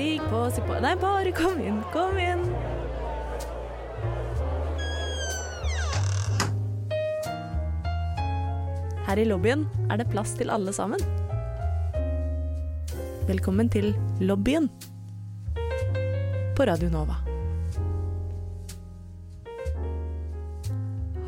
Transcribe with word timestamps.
Stig 0.00 0.20
på, 0.30 0.38
stig 0.48 0.64
på. 0.64 0.76
Nei, 0.80 0.94
bare 0.96 1.28
kom 1.36 1.58
inn, 1.60 1.80
kom 1.92 2.16
inn. 2.16 2.40
Her 9.04 9.20
i 9.20 9.26
lobbyen 9.28 9.66
er 9.92 10.00
det 10.00 10.06
plass 10.08 10.32
til 10.38 10.48
alle 10.48 10.72
sammen. 10.72 11.04
Velkommen 13.28 13.68
til 13.68 13.90
lobbyen 14.24 14.70
på 16.56 16.70
Radio 16.70 16.88
Nova. 16.96 17.20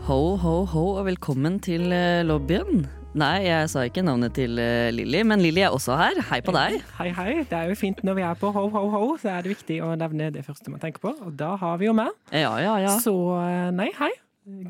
Ho, 0.08 0.20
ho, 0.46 0.56
ho, 0.64 0.88
og 0.96 1.04
velkommen 1.12 1.60
til 1.60 1.92
eh, 1.92 2.24
lobbyen. 2.24 2.86
Nei, 3.12 3.44
jeg 3.44 3.68
sa 3.68 3.82
ikke 3.84 4.00
navnet 4.00 4.32
til 4.32 4.56
uh, 4.56 4.88
Lilly, 4.88 5.20
men 5.28 5.42
Lilly 5.44 5.60
er 5.66 5.74
også 5.74 5.98
her. 6.00 6.16
Hei 6.30 6.38
på 6.44 6.54
deg. 6.56 6.78
Hei, 6.96 7.10
hei. 7.12 7.32
Det 7.44 7.58
er 7.58 7.68
jo 7.68 7.76
fint 7.76 7.98
når 8.08 8.16
vi 8.16 8.22
er 8.24 8.38
på 8.40 8.48
ho, 8.54 8.62
ho, 8.72 8.84
ho, 8.94 9.02
så 9.20 9.34
er 9.34 9.44
det 9.44 9.52
viktig 9.52 9.82
å 9.84 9.90
nevne 10.00 10.30
det 10.32 10.44
første 10.46 10.72
man 10.72 10.80
tenker 10.80 11.02
på. 11.04 11.12
Og 11.26 11.34
da 11.36 11.50
har 11.60 11.76
vi 11.82 11.90
jo 11.90 11.92
meg. 11.96 12.08
Ja, 12.32 12.54
ja, 12.64 12.78
ja. 12.80 12.94
Så 13.04 13.12
eh, 13.36 13.68
nei, 13.76 13.90
hei. 13.98 14.08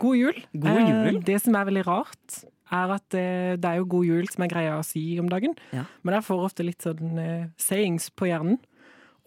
God 0.00 0.18
jul. 0.18 0.40
God 0.58 0.80
jul. 0.80 1.12
Eh, 1.12 1.20
det 1.28 1.38
som 1.44 1.54
er 1.54 1.68
veldig 1.70 1.84
rart, 1.86 2.40
er 2.72 2.96
at 2.96 3.18
eh, 3.20 3.54
det 3.62 3.70
er 3.70 3.78
jo 3.78 3.88
god 3.94 4.10
jul 4.10 4.28
som 4.34 4.42
er 4.42 4.52
greia 4.56 4.74
å 4.80 4.82
si 4.90 5.04
om 5.22 5.30
dagen. 5.30 5.54
Ja. 5.70 5.86
Men 6.02 6.18
jeg 6.18 6.26
får 6.26 6.44
ofte 6.48 6.66
litt 6.66 6.82
sånn 6.82 7.22
eh, 7.22 7.46
sayings 7.62 8.10
på 8.10 8.26
hjernen. 8.32 8.58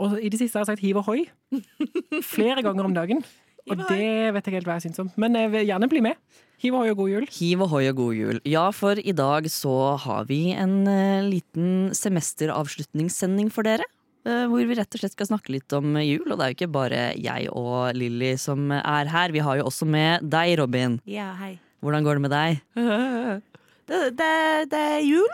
Og 0.04 0.20
i 0.20 0.28
det 0.28 0.42
siste 0.42 0.60
har 0.60 0.68
jeg 0.68 0.76
sagt 0.76 0.84
hiv 0.84 1.00
ohoi. 1.00 1.24
Flere 2.36 2.68
ganger 2.68 2.92
om 2.92 3.00
dagen. 3.00 3.24
Og 3.72 3.80
det 3.90 4.34
vet 4.36 4.46
jeg 4.46 4.54
helt 4.60 4.68
hva 4.70 4.76
jeg 4.78 4.86
syns 4.90 5.00
om. 5.02 5.08
Men 5.18 5.34
jeg 5.40 5.50
vil 5.54 5.66
gjerne 5.68 5.88
bli 5.90 6.02
med. 6.06 6.20
Hiv 6.62 6.76
ohoi 6.78 6.92
og 6.94 6.98
god 7.02 7.10
jul. 7.12 7.26
Hiv 7.36 7.64
ohoi 7.66 7.84
og 7.90 7.96
god 7.98 8.14
jul. 8.16 8.38
Ja, 8.48 8.68
for 8.72 9.00
i 9.02 9.12
dag 9.18 9.48
så 9.52 9.74
har 10.06 10.28
vi 10.30 10.40
en 10.54 10.76
eh, 10.88 11.26
liten 11.26 11.90
semesteravslutningssending 11.98 13.50
for 13.52 13.64
dere. 13.68 13.84
eh, 14.26 14.46
hvor 14.50 14.64
vi 14.66 14.74
rett 14.78 14.96
og 14.96 15.02
slett 15.02 15.14
skal 15.14 15.28
snakke 15.30 15.52
litt 15.54 15.74
om 15.78 15.98
jul. 16.02 16.24
Og 16.32 16.38
det 16.40 16.46
er 16.46 16.54
jo 16.54 16.58
ikke 16.60 16.72
bare 16.74 17.02
jeg 17.20 17.50
og 17.52 17.92
Lilly 17.98 18.36
som 18.42 18.72
er 18.72 19.06
her. 19.12 19.34
Vi 19.36 19.44
har 19.46 19.58
jo 19.60 19.66
også 19.70 19.86
med 19.86 20.24
deg, 20.32 20.56
Robin. 20.62 21.00
Ja, 21.06 21.34
hei. 21.42 21.56
Hvordan 21.84 22.04
går 22.08 22.18
det 22.18 22.26
med 22.30 22.34
deg? 22.34 22.62
Det, 23.86 23.98
det, 24.18 24.28
det 24.72 24.80
er 24.82 25.04
jul. 25.06 25.28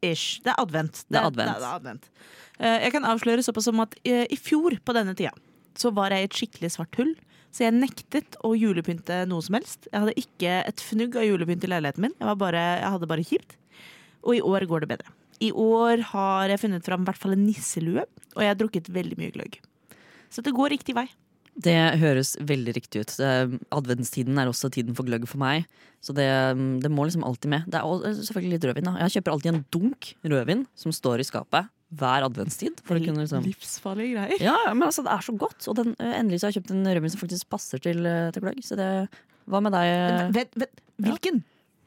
Ish. 0.00 0.38
Det 0.40 0.48
er 0.48 0.62
advent. 0.62 1.02
Det 1.12 1.18
er 1.20 1.26
advent. 1.28 1.50
Det, 1.50 1.60
det 1.60 1.66
er 1.68 1.74
advent. 1.76 2.06
Eh, 2.56 2.76
Jeg 2.86 2.92
kan 2.94 3.04
avsløre 3.04 3.42
såpass 3.44 3.66
som 3.68 3.82
at 3.84 3.92
i 4.06 4.38
fjor 4.40 4.78
på 4.80 4.94
denne 4.96 5.12
tida 5.18 5.34
så 5.76 5.90
var 5.92 6.08
jeg 6.14 6.24
i 6.24 6.28
et 6.30 6.38
skikkelig 6.38 6.70
svart 6.72 6.96
hull. 6.96 7.10
Så 7.56 7.64
jeg 7.64 7.72
nektet 7.72 8.36
å 8.44 8.50
julepynte 8.52 9.22
noe 9.30 9.40
som 9.40 9.56
helst. 9.56 9.86
Jeg 9.88 10.02
hadde 10.02 10.20
ikke 10.20 10.56
et 10.68 10.82
fnugg 10.84 11.14
av 11.16 11.24
julepynt 11.24 11.62
i 11.64 11.70
leiligheten 11.72 12.04
min. 12.04 12.16
Jeg, 12.20 12.38
bare, 12.42 12.64
jeg 12.82 12.90
hadde 12.92 13.08
bare 13.08 13.24
kjipt. 13.24 13.54
Og 14.28 14.36
i 14.36 14.42
år 14.44 14.66
går 14.68 14.84
det 14.84 14.90
bedre. 14.90 15.14
I 15.40 15.48
år 15.56 16.02
har 16.10 16.52
jeg 16.52 16.60
funnet 16.60 16.84
fram 16.84 17.04
i 17.04 17.08
hvert 17.08 17.20
fall 17.20 17.32
en 17.32 17.46
nisselue, 17.46 18.04
og 18.34 18.42
jeg 18.44 18.52
har 18.52 18.58
drukket 18.60 18.90
veldig 18.92 19.16
mye 19.20 19.32
gløgg. 19.32 19.56
Så 20.32 20.44
det 20.44 20.52
går 20.56 20.74
riktig 20.74 20.96
vei. 20.96 21.06
Det 21.56 21.76
høres 22.02 22.34
veldig 22.44 22.74
riktig 22.76 23.06
ut. 23.06 23.14
Adventstiden 23.72 24.36
er 24.36 24.50
også 24.50 24.68
tiden 24.74 24.96
for 24.96 25.08
gløgg 25.08 25.24
for 25.28 25.40
meg. 25.40 25.64
Så 26.04 26.12
det, 26.16 26.28
det 26.84 26.90
må 26.92 27.06
liksom 27.08 27.24
alltid 27.24 27.54
med. 27.54 27.70
Det 27.72 27.80
er 27.80 27.88
også 27.88 28.28
selvfølgelig 28.28 28.58
litt 28.58 28.68
rødvin. 28.68 28.90
Da. 28.90 28.98
Jeg 29.06 29.16
kjøper 29.16 29.32
alltid 29.32 29.52
en 29.54 29.62
dunk 29.72 30.10
rødvin 30.28 30.66
som 30.76 30.92
står 30.92 31.24
i 31.24 31.28
skapet 31.28 31.72
hver 31.94 32.24
adventstid. 32.26 32.80
For 32.84 32.98
det 32.98 33.06
liksom 33.14 33.44
Livsfarlige 33.46 34.16
greier. 34.16 34.40
ja, 34.42 34.56
ja, 34.66 34.72
men 34.74 34.82
altså, 34.88 35.02
det 35.06 35.12
er 35.12 35.20
så 35.22 35.32
godt. 35.38 35.68
Og 35.68 35.76
den, 35.76 35.94
øh, 36.00 36.14
endelig 36.18 36.40
så 36.40 36.46
har 36.46 36.52
jeg 36.52 36.62
kjøpt 36.62 36.70
en 36.74 36.86
rødvin 36.88 37.10
som 37.10 37.20
faktisk 37.20 37.48
passer 37.50 37.78
til, 37.78 38.06
øh, 38.06 38.32
til 38.32 38.42
gløgg. 38.42 38.64
Så 38.64 38.76
det 38.76 39.08
Hva 39.46 39.60
med 39.62 39.70
deg? 39.70 39.86
øh? 39.86 40.34
Vent, 40.34 40.56
vent, 40.58 40.80
hvilken? 40.98 41.44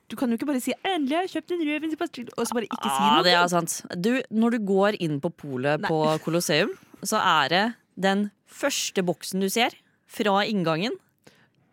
Du 0.09 0.16
kan 0.16 0.30
jo 0.30 0.39
ikke 0.39 0.45
bare 0.47 0.59
si 0.64 0.72
'endelig 0.73 1.16
har 1.16 1.22
jeg 1.27 1.30
kjøpt 1.36 1.52
en 1.52 1.67
rødvin', 1.67 1.92
som 1.92 1.97
passer 2.00 2.14
til», 2.14 2.30
og 2.38 2.47
så 2.47 2.53
bare 2.55 2.64
ikke 2.64 2.81
si 2.81 2.89
Ah, 2.89 3.23
det 3.23 3.33
er 3.33 3.47
sant. 3.47 3.81
Du, 4.03 4.22
når 4.31 4.50
du 4.52 4.59
går 4.66 4.95
inn 5.00 5.20
på 5.22 5.30
polet 5.30 5.81
på 5.81 6.17
Colosseum, 6.23 6.72
så 7.03 7.17
er 7.20 7.50
det 7.50 7.73
den 8.00 8.31
første 8.47 9.03
boksen 9.03 9.39
du 9.42 9.50
ser 9.50 9.70
fra 10.08 10.42
inngangen. 10.47 10.92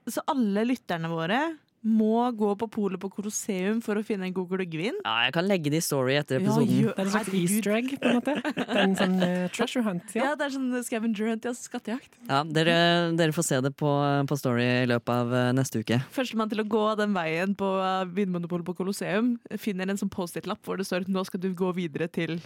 Så 0.06 0.20
alle 0.28 0.66
lytterne 0.66 1.08
våre 1.08 1.56
må 1.86 2.24
gå 2.34 2.50
på 2.58 2.66
polet 2.72 3.00
på 3.00 3.10
Colosseum 3.14 3.78
for 3.84 3.98
å 4.00 4.02
finne 4.06 4.26
en 4.26 4.34
god 4.34 4.48
gløggvin. 4.50 4.96
Ja, 5.04 5.14
jeg 5.28 5.34
kan 5.36 5.46
legge 5.46 5.70
det 5.70 5.78
i 5.78 5.84
story 5.86 6.16
etter 6.18 6.40
Ja, 6.40 6.42
episoden. 6.42 6.82
Det 6.82 6.94
er 6.96 7.04
en 7.04 7.12
slags 7.12 7.28
Herregud. 7.30 7.54
easter 7.56 7.76
egg, 7.76 7.92
på 8.02 8.10
en 8.10 8.16
måte. 8.18 8.34
Det 8.42 8.66
er 8.66 8.80
en 8.82 8.96
sånn 8.98 9.16
uh, 9.26 9.46
treasure 9.54 9.84
hunt. 9.86 10.14
Ja. 10.16 10.24
Ja. 10.26 10.32
det 10.40 10.48
er 10.48 10.54
sånn 10.56 10.72
scavenger 10.86 11.30
hunt, 11.30 11.46
ja, 11.46 11.52
skattejakt. 11.56 12.18
Ja, 12.26 12.40
dere, 12.58 12.76
dere 13.18 13.36
får 13.36 13.46
se 13.46 13.60
det 13.62 13.72
på, 13.78 13.92
på 14.26 14.38
Story 14.40 14.66
i 14.82 14.88
løpet 14.90 15.12
av 15.14 15.34
eh, 15.38 15.52
neste 15.56 15.84
uke. 15.84 16.00
Førstemann 16.16 16.50
til 16.50 16.64
å 16.64 16.66
gå 16.76 16.84
den 16.98 17.14
veien 17.16 17.54
på 17.58 17.70
uh, 17.78 18.02
Vinmonopolet 18.16 18.66
på 18.66 18.74
Colosseum 18.80 19.36
finner 19.62 19.86
en 19.92 20.00
sånn 20.00 20.10
Post-It-lapp 20.12 20.66
hvor 20.66 20.80
det 20.80 20.88
står 20.88 21.06
'Nå 21.06 21.22
skal 21.28 21.40
du 21.44 21.52
gå 21.54 21.70
videre 21.76 22.08
til 22.10 22.40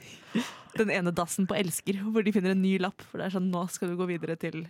den 0.77 0.93
ene 0.93 1.13
dassen 1.17 1.49
på 1.49 1.57
Elsker', 1.57 2.03
hvor 2.13 2.23
de 2.23 2.33
finner 2.37 2.53
en 2.53 2.63
ny 2.63 2.77
lapp. 2.83 3.01
For 3.09 3.19
det 3.19 3.31
er 3.31 3.39
sånn 3.39 3.49
'Nå 3.51 3.65
skal 3.73 3.89
du 3.91 3.97
gå 3.97 4.07
videre 4.11 4.37
til 4.37 4.67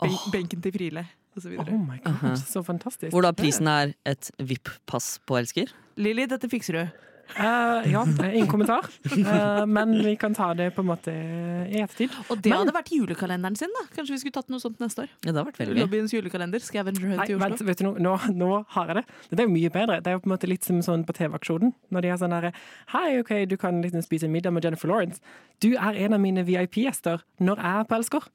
ben 0.00 0.14
benken 0.32 0.62
til 0.62 0.72
Friele', 0.72 1.06
osv. 1.36 1.58
Oh 1.58 1.78
my 1.80 1.98
god, 2.04 2.36
så 2.36 2.62
fantastisk. 2.62 3.12
Hvor 3.12 3.24
da 3.24 3.32
prisen 3.36 3.66
er 3.70 3.92
et 4.06 4.30
VIP-pass 4.38 5.18
på 5.26 5.38
Elsker. 5.40 5.72
Lilly, 5.96 6.26
dette 6.30 6.48
fikser 6.48 6.78
du. 6.78 7.08
Uh, 7.32 7.80
ja, 7.92 8.02
ingen 8.32 8.46
kommentar. 8.46 8.84
Uh, 9.08 9.64
men 9.66 9.94
vi 10.04 10.16
kan 10.20 10.34
ta 10.34 10.50
det 10.54 10.70
på 10.74 10.82
en 10.82 10.88
måte 10.90 11.12
i 11.12 11.80
ettertid. 11.80 12.12
Og 12.28 12.42
det 12.42 12.50
Men- 12.50 12.58
hadde 12.58 12.74
vært 12.76 12.90
julekalenderen 12.92 13.56
sin, 13.56 13.70
da. 13.72 13.86
Kanskje 13.96 14.12
vi 14.12 14.18
skulle 14.18 14.36
tatt 14.36 14.50
noe 14.52 14.60
sånt 14.60 14.78
neste 14.82 15.06
år. 15.06 15.08
Ja, 15.24 15.32
det 15.32 15.38
hadde 15.38 15.46
vært 15.48 15.60
veldig. 15.62 15.78
Lobbyens 15.80 16.12
julekalender. 16.12 16.60
Scavenger 16.60 17.00
hunt 17.00 17.16
Nei, 17.22 17.26
i 17.30 17.34
Oslo. 17.34 17.38
vent, 17.46 17.62
vet 17.70 17.78
du 17.78 17.84
noe? 17.84 17.98
Nå, 17.98 18.18
nå 18.36 18.50
har 18.74 18.86
jeg 18.86 18.96
det. 18.96 19.04
Det 19.30 19.40
er 19.40 19.48
jo 19.48 19.54
mye 19.54 19.70
bedre. 19.70 20.02
Det 20.02 20.06
er 20.12 20.18
jo 20.18 20.20
på 20.20 20.28
en 20.28 20.34
måte 20.36 20.50
litt 20.50 20.64
som 20.64 20.82
sånn 20.82 21.06
på 21.08 21.16
TV-aksjonen. 21.16 21.72
Når 21.90 22.02
de 22.02 22.08
har 22.12 22.18
sånn 22.18 22.36
herre 22.36 22.52
Hei, 22.92 23.20
OK, 23.20 23.32
du 23.48 23.56
kan 23.56 23.80
liksom 23.80 24.04
spise 24.04 24.28
middag 24.28 24.52
med 24.52 24.64
Jennifer 24.64 24.88
Lawrence. 24.88 25.20
Du 25.60 25.72
er 25.72 25.96
en 26.04 26.12
av 26.12 26.20
mine 26.20 26.44
VIP-gjester 26.44 27.22
når 27.40 27.56
jeg 27.56 27.80
er 27.80 27.84
på 27.88 27.96
Elsker. 27.96 28.28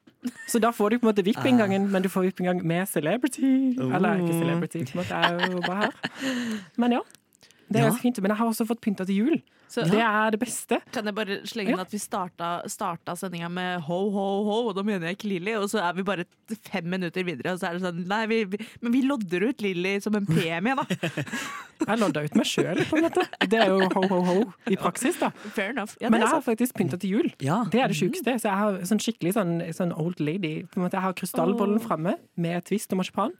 Så 0.48 0.58
da 0.58 0.72
får 0.74 0.90
du 0.90 0.98
på 0.98 1.06
en 1.06 1.12
måte 1.14 1.22
VIP-inngangen, 1.22 1.86
men 1.92 2.02
du 2.02 2.08
får 2.10 2.32
VIP-inngang 2.32 2.64
med 2.66 2.88
celebrity. 2.88 3.78
Eller 3.78 4.18
ikke 4.18 4.40
celebrity, 4.40 4.84
på 4.90 4.98
en 4.98 5.04
måte. 5.04 5.14
Jeg 5.14 5.46
er 5.46 5.52
jo 5.52 5.60
bare 5.62 5.86
her. 5.86 5.92
Men 6.76 6.92
ja. 6.98 7.00
Det 7.70 7.76
er 7.76 7.84
Ja. 7.84 7.90
ganske 7.90 8.00
fint. 8.02 8.20
Men 8.22 8.30
jeg 8.30 8.38
har 8.38 8.46
også 8.48 8.66
fått 8.66 8.80
pynta 8.80 9.04
til 9.06 9.14
jul. 9.16 9.42
Så- 9.68 9.84
Det 9.84 10.00
er 10.00 10.30
det 10.30 10.40
beste. 10.40 10.80
Kan 10.90 11.04
jeg 11.04 11.14
bare 11.14 11.42
slenge 11.44 11.68
inn 11.68 11.76
Ja. 11.76 11.82
at 11.82 11.90
vi 11.90 11.98
starta, 11.98 12.62
starta 12.66 13.12
sendinga 13.14 13.50
med 13.50 13.80
ho, 13.82 14.10
ho, 14.10 14.44
ho, 14.44 14.68
og 14.70 14.74
da 14.74 14.82
mener 14.82 15.06
jeg 15.08 15.18
ikke 15.18 15.28
Lilly, 15.28 15.52
og 15.60 15.68
så 15.68 15.82
er 15.86 15.92
vi 15.92 16.02
bare 16.02 16.24
fem 16.64 16.84
minutter 16.88 17.22
videre, 17.22 17.52
og 17.52 17.58
så 17.60 17.68
er 17.68 17.72
det 17.78 17.82
sånn 17.82 18.06
Nei, 18.06 18.24
vi, 18.26 18.44
vi, 18.44 18.56
men 18.80 18.92
vi 18.92 19.02
lodder 19.02 19.46
ut 19.50 19.58
Lilly 19.60 20.00
som 20.00 20.14
en 20.14 20.24
premie, 20.24 20.74
da. 20.74 20.84
Jeg 21.86 21.98
lodda 22.00 22.24
ut 22.24 22.34
meg 22.34 22.46
sjøl, 22.46 22.76
på 22.88 22.96
en 22.96 23.04
måte. 23.04 23.22
Det 23.48 23.60
er 23.60 23.68
jo 23.68 23.88
ho-ho-ho 23.92 24.52
i 24.66 24.74
praksis, 24.76 25.18
da. 25.20 25.28
Fair 25.54 25.70
enough. 25.70 25.96
Ja, 26.00 26.08
Men 26.10 26.20
jeg 26.22 26.28
har 26.30 26.40
faktisk 26.42 26.72
pynta 26.74 26.98
til 26.98 27.10
jul. 27.10 27.32
Ja. 27.40 27.64
Det 27.70 27.80
er 27.80 27.88
det 27.88 27.96
sjukeste. 27.96 28.34
Så 28.40 28.48
jeg 28.48 28.56
har 28.58 28.72
sånn 28.88 28.98
skikkelig 28.98 29.34
sånn, 29.34 29.62
sånn 29.76 29.92
old 29.96 30.18
lady. 30.18 30.64
På 30.64 30.78
en 30.80 30.84
måte, 30.88 30.92
jeg 30.98 31.02
har 31.02 31.12
krystallbollen 31.12 31.78
framme 31.80 32.16
med 32.36 32.64
twist 32.64 32.90
og 32.92 32.98
marsipan. 32.98 33.32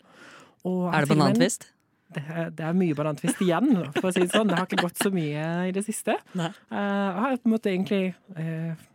Og 0.64 0.94
Er 0.94 1.04
det 1.04 1.08
banantvist? 1.16 1.66
Det, 2.14 2.22
det 2.56 2.64
er 2.64 2.76
mye 2.78 2.94
banantvist 2.96 3.40
igjen, 3.44 3.72
for 3.98 4.08
å 4.08 4.12
si 4.14 4.22
det 4.24 4.32
sånn. 4.32 4.48
Det 4.48 4.56
har 4.56 4.64
ikke 4.68 4.86
gått 4.86 5.02
så 5.02 5.10
mye 5.12 5.42
i 5.68 5.72
det 5.76 5.82
siste. 5.84 6.14
Nei. 6.38 6.48
Eh, 6.72 6.78
jeg 6.78 7.18
har 7.24 7.36
på 7.42 7.50
en 7.50 7.52
måte 7.52 7.68
egentlig 7.74 8.14
eh, 8.40 8.86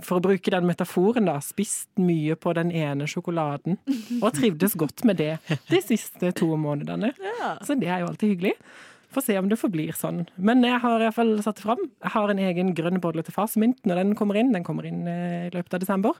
for 0.00 0.16
å 0.16 0.24
bruke 0.24 0.48
den 0.54 0.64
metaforen, 0.64 1.28
da, 1.28 1.34
spist 1.44 1.90
mye 2.00 2.38
på 2.40 2.54
den 2.56 2.70
ene 2.72 3.04
sjokoladen. 3.10 3.76
Og 4.22 4.30
trivdes 4.32 4.78
godt 4.80 5.04
med 5.04 5.20
det 5.20 5.34
de 5.68 5.80
siste 5.84 6.32
to 6.40 6.48
månedene. 6.56 7.12
Så 7.68 7.76
det 7.76 7.90
er 7.92 8.00
jo 8.00 8.08
alltid 8.08 8.32
hyggelig. 8.32 8.54
Få 9.14 9.20
se 9.22 9.36
om 9.38 9.46
det 9.52 9.60
forblir 9.60 9.92
sånn. 9.94 10.24
Men 10.42 10.64
jeg 10.66 10.80
har 10.82 10.96
i 10.98 11.04
hvert 11.04 11.14
fall 11.20 11.36
satt 11.44 11.60
det 11.60 11.66
fram. 11.68 11.84
Jeg 12.00 12.14
har 12.16 12.32
en 12.32 12.40
egen 12.48 12.72
grønn 12.74 12.96
bolle 13.04 13.22
til 13.22 13.36
farsmynt 13.36 13.84
når 13.86 14.00
den 14.00 14.16
kommer 14.18 14.40
inn. 14.40 14.50
Den 14.56 14.64
kommer 14.66 14.88
inn 14.88 15.04
eh, 15.06 15.44
i 15.50 15.52
løpet 15.54 15.76
av 15.76 15.84
desember. 15.84 16.16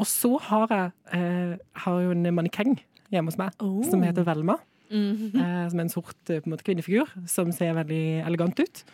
Og 0.00 0.06
så 0.08 0.30
har 0.46 0.70
jeg, 0.72 0.94
eh, 1.18 1.58
har 1.84 1.98
jo 2.06 2.14
en 2.14 2.30
mannekeng 2.38 2.78
hjemme 3.12 3.28
hos 3.34 3.36
meg 3.42 3.58
Oh. 3.60 3.82
som 3.90 4.00
heter 4.06 4.24
Velma. 4.24 4.56
Mhm. 4.92 5.36
eh, 5.40 5.68
som 5.72 5.78
er 5.80 5.86
en 5.86 5.88
sort 5.92 6.30
eh, 6.30 6.40
på 6.40 6.46
en 6.46 6.52
måte, 6.54 6.64
kvinnefigur 6.66 7.08
som 7.26 7.52
ser 7.52 7.72
veldig 7.74 8.02
elegant 8.26 8.60
ut. 8.60 8.84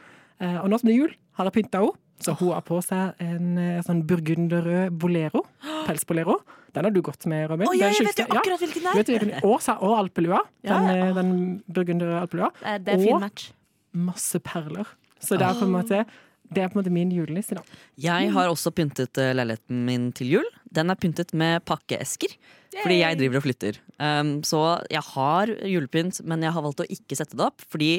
Eh, 0.41 0.56
og 0.62 0.69
nå 0.70 0.78
som 0.78 0.86
det 0.88 0.94
er 0.94 1.00
jul, 1.03 1.14
har 1.38 1.44
jeg 1.50 1.56
pynta 1.64 1.82
henne. 1.82 1.97
Så 2.20 2.33
hun 2.41 2.50
har 2.50 2.62
på 2.66 2.80
seg 2.83 3.15
en 3.22 3.83
sånn 3.86 4.00
burgunderrød 4.06 4.91
bolero. 4.98 5.45
Pelsbolero. 5.86 6.41
Den 6.74 6.84
har 6.84 6.91
du 6.91 7.00
gått 7.03 7.27
med, 7.30 7.48
Robin. 7.50 7.68
Å 7.71 7.74
ja, 7.78 7.91
jeg 7.95 8.06
vet 8.09 8.18
jo 8.18 8.27
akkurat 8.28 8.60
hvilken 8.60 8.83
Ja, 8.83 9.03
det 9.03 9.15
er! 9.15 9.27
du 9.42 9.47
og, 9.47 9.60
og 9.78 9.95
alpelua. 10.00 10.41
Ja, 10.66 10.78
Den, 10.80 10.89
ja. 10.89 11.06
eh, 11.09 11.12
den 11.15 11.30
burgunderrøde 11.71 12.21
alpelua. 12.27 12.51
Det 12.59 12.89
er, 12.89 12.98
en 12.98 13.04
fin 13.06 13.15
Og- 13.15 13.21
match. 13.22 13.51
Masse 13.94 14.39
perler. 14.44 14.86
Så 15.22 15.39
det 15.39 15.47
er 15.47 15.54
på 15.59 15.65
en 15.66 15.72
måte 15.74 16.04
det 16.48 16.62
er 16.62 16.68
på 16.72 16.78
en 16.78 16.80
måte 16.83 16.91
min 16.92 17.10
julenisse, 17.12 17.54
da. 17.59 17.60
Jeg 18.01 18.30
har 18.33 18.48
også 18.48 18.71
pyntet 18.72 19.18
leiligheten 19.36 19.83
min 19.84 20.06
til 20.16 20.30
jul. 20.33 20.47
Den 20.72 20.89
er 20.89 20.97
pyntet 20.97 21.34
med 21.36 21.60
pakkeesker. 21.68 22.33
Fordi 22.76 23.00
jeg 23.00 23.18
driver 23.18 23.41
og 23.41 23.44
flytter. 23.47 23.80
Um, 23.98 24.32
så 24.47 24.62
jeg 24.92 25.03
har 25.15 25.53
julepynt, 25.66 26.20
men 26.28 26.44
jeg 26.44 26.54
har 26.54 26.65
valgt 26.65 26.84
å 26.84 26.88
ikke 26.92 27.18
sette 27.18 27.38
det 27.38 27.47
opp. 27.47 27.65
Fordi 27.72 27.92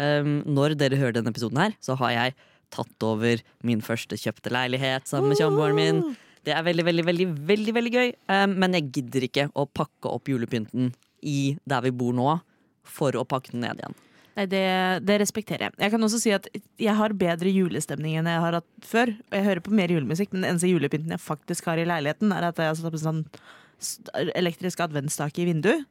um, 0.00 0.38
når 0.48 0.76
dere 0.80 1.00
hører 1.00 1.18
denne 1.18 1.32
episoden 1.34 1.60
her, 1.60 1.76
så 1.84 1.98
har 2.00 2.14
jeg 2.14 2.36
tatt 2.74 3.06
over 3.06 3.42
min 3.66 3.82
første 3.84 4.18
kjøpte 4.18 4.50
leilighet 4.54 5.06
sammen 5.08 5.30
med 5.30 5.40
samboeren 5.40 5.78
min. 5.78 6.00
Det 6.46 6.54
er 6.54 6.64
veldig, 6.66 6.86
veldig, 6.86 7.04
veldig, 7.06 7.28
veldig, 7.46 7.76
veldig 7.76 7.94
gøy. 7.94 8.10
Um, 8.32 8.56
men 8.62 8.78
jeg 8.78 8.90
gidder 8.98 9.28
ikke 9.28 9.48
å 9.54 9.68
pakke 9.68 10.10
opp 10.10 10.30
julepynten 10.30 10.92
i 11.26 11.56
der 11.66 11.86
vi 11.86 11.94
bor 11.94 12.16
nå, 12.16 12.38
for 12.86 13.16
å 13.18 13.26
pakke 13.26 13.54
den 13.54 13.64
ned 13.66 13.80
igjen. 13.82 13.96
Nei, 14.36 14.44
det, 14.52 14.64
det 15.08 15.16
respekterer 15.22 15.64
jeg. 15.66 15.74
Jeg 15.80 15.92
kan 15.94 16.04
også 16.04 16.18
si 16.20 16.32
at 16.36 16.46
jeg 16.52 16.94
har 16.98 17.14
bedre 17.16 17.50
julestemning 17.50 18.18
enn 18.20 18.28
jeg 18.28 18.42
har 18.44 18.58
hatt 18.58 18.68
før. 18.84 19.14
Og 19.30 19.36
jeg 19.38 19.46
hører 19.46 19.64
på 19.64 19.76
mer 19.78 19.94
julemusikk, 19.94 20.34
men 20.34 20.44
den 20.44 20.50
eneste 20.52 20.68
julepynten 20.68 21.14
jeg 21.14 21.24
faktisk 21.24 21.70
har 21.70 21.80
i 21.80 21.86
leiligheten, 21.88 22.34
er 22.36 22.50
at 22.50 22.60
jeg 22.60 22.68
har 22.68 22.76
satt 22.76 22.90
opp 22.90 22.98
en 22.98 23.04
sånn 23.06 23.22
elektrisk 24.34 24.80
adventsstake 24.84 25.42
i 25.42 25.50
vinduet. 25.50 25.86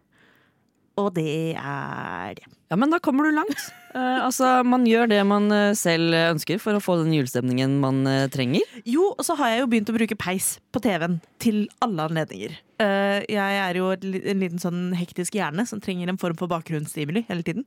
Og 0.96 1.12
det 1.18 1.56
er 1.60 2.36
det. 2.38 2.46
Ja, 2.72 2.78
men 2.80 2.90
da 2.92 3.02
kommer 3.04 3.28
du 3.28 3.36
langt. 3.36 3.66
Eh, 3.96 4.18
altså, 4.20 4.60
Man 4.68 4.84
gjør 4.84 5.08
det 5.08 5.22
man 5.24 5.46
eh, 5.56 5.70
selv 5.80 6.12
ønsker 6.12 6.58
for 6.60 6.76
å 6.76 6.82
få 6.84 6.98
den 7.00 7.14
julestemningen 7.16 7.78
man 7.80 8.02
eh, 8.12 8.26
trenger. 8.28 8.60
Jo, 8.84 9.06
og 9.14 9.24
så 9.24 9.38
har 9.40 9.54
jeg 9.54 9.62
jo 9.62 9.70
begynt 9.72 9.88
å 9.88 9.96
bruke 9.96 10.18
peis 10.20 10.50
på 10.76 10.82
TV-en 10.84 11.16
til 11.40 11.62
alle 11.80 12.10
anledninger. 12.10 12.58
Eh, 12.84 13.22
jeg 13.32 13.62
er 13.62 13.80
jo 13.80 13.94
en 13.96 14.44
liten 14.44 14.60
sånn 14.60 14.92
hektisk 15.00 15.38
hjerne 15.40 15.64
som 15.64 15.80
trenger 15.80 16.12
en 16.12 16.20
form 16.20 16.36
for 16.36 16.52
bakgrunnsstimuli 16.52 17.24
hele 17.30 17.48
tiden. 17.48 17.64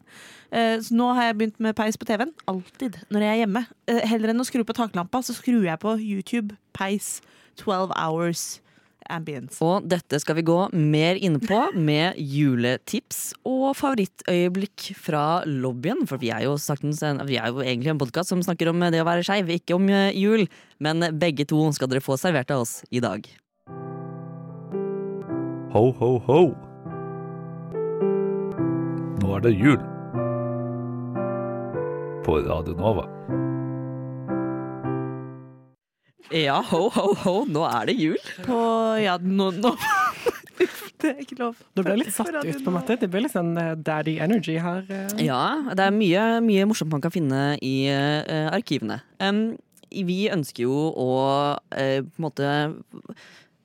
Eh, 0.52 0.76
så 0.84 1.00
nå 1.00 1.08
har 1.16 1.30
jeg 1.30 1.38
begynt 1.40 1.64
med 1.64 1.78
peis 1.80 1.96
på 1.96 2.10
TV-en. 2.12 2.36
Alltid 2.52 3.00
når 3.08 3.24
jeg 3.24 3.32
er 3.32 3.42
hjemme. 3.46 3.64
Eh, 3.88 4.04
heller 4.12 4.34
enn 4.34 4.44
å 4.44 4.48
skru 4.50 4.68
på 4.68 4.76
taklampa, 4.76 5.24
så 5.24 5.32
skrur 5.32 5.64
jeg 5.64 5.80
på 5.80 5.96
YouTube, 5.96 6.60
peis, 6.76 7.22
12 7.56 7.96
hours 7.96 8.58
ambience. 9.12 9.58
Og 9.64 9.86
dette 9.88 10.20
skal 10.22 10.38
vi 10.38 10.46
gå 10.46 10.58
mer 10.76 11.18
inn 11.20 11.38
på 11.42 11.60
med 11.74 12.18
juletips 12.20 13.32
og 13.48 13.72
favorittøyeblikk 13.78 14.92
fra 14.98 15.42
lobbyen. 15.48 16.04
For 16.08 16.20
vi 16.22 16.32
er 16.34 16.46
jo, 16.46 16.56
saktens 16.60 17.02
en, 17.06 17.24
vi 17.28 17.40
er 17.40 17.52
jo 17.52 17.64
egentlig 17.64 17.94
en 17.94 18.00
podkast 18.00 18.34
som 18.34 18.44
snakker 18.44 18.70
om 18.72 18.86
det 18.88 19.02
å 19.02 19.08
være 19.08 19.26
skeiv, 19.26 19.50
ikke 19.58 19.76
om 19.78 19.90
eh, 19.90 20.14
jul. 20.16 20.46
Men 20.82 21.10
begge 21.18 21.48
to 21.48 21.64
skal 21.74 21.90
dere 21.90 22.04
få 22.04 22.18
servert 22.20 22.52
av 22.54 22.64
oss 22.64 22.80
i 22.90 23.02
dag. 23.04 23.26
Ho, 25.74 25.90
ho, 25.98 26.14
ho. 26.24 26.40
Nå 29.18 29.36
er 29.36 29.44
det 29.44 29.54
jul. 29.58 29.78
På 32.24 32.40
Radio 32.44 32.76
Nova. 32.78 33.17
Ja, 36.34 36.58
ho, 36.70 36.88
ho, 36.92 37.06
ho, 37.24 37.34
nå 37.48 37.62
er 37.68 37.88
det 37.88 37.94
jul. 37.96 38.18
På 38.44 38.58
Ja, 39.00 39.16
nå, 39.22 39.50
nå. 39.56 39.74
Det 40.98 41.12
er 41.12 41.20
ikke 41.22 41.36
lov. 41.38 41.58
Det 41.78 41.82
ble 41.86 41.94
litt 42.00 42.10
satt 42.10 42.32
ut, 42.34 42.42
på 42.42 42.70
en 42.72 42.74
måte. 42.74 42.96
Det 42.98 43.06
ble 43.10 43.20
litt 43.22 43.30
sånn 43.30 43.52
eh, 43.60 43.76
daddy 43.86 44.16
energy 44.24 44.56
her. 44.58 44.82
eh. 44.90 45.12
Ja, 45.28 45.70
det 45.70 45.84
er 45.84 45.94
mye, 45.94 46.24
mye 46.42 46.66
morsomt 46.66 46.90
man 46.90 47.04
kan 47.04 47.14
finne 47.14 47.52
i 47.62 47.86
uh, 47.86 48.48
arkivene. 48.50 48.98
Um, 49.22 49.54
vi 49.94 50.24
ønsker 50.34 50.64
jo 50.66 50.88
å 50.90 51.12
uh, 51.54 52.00
på 52.02 52.18
en 52.18 52.26
måte 52.26 52.50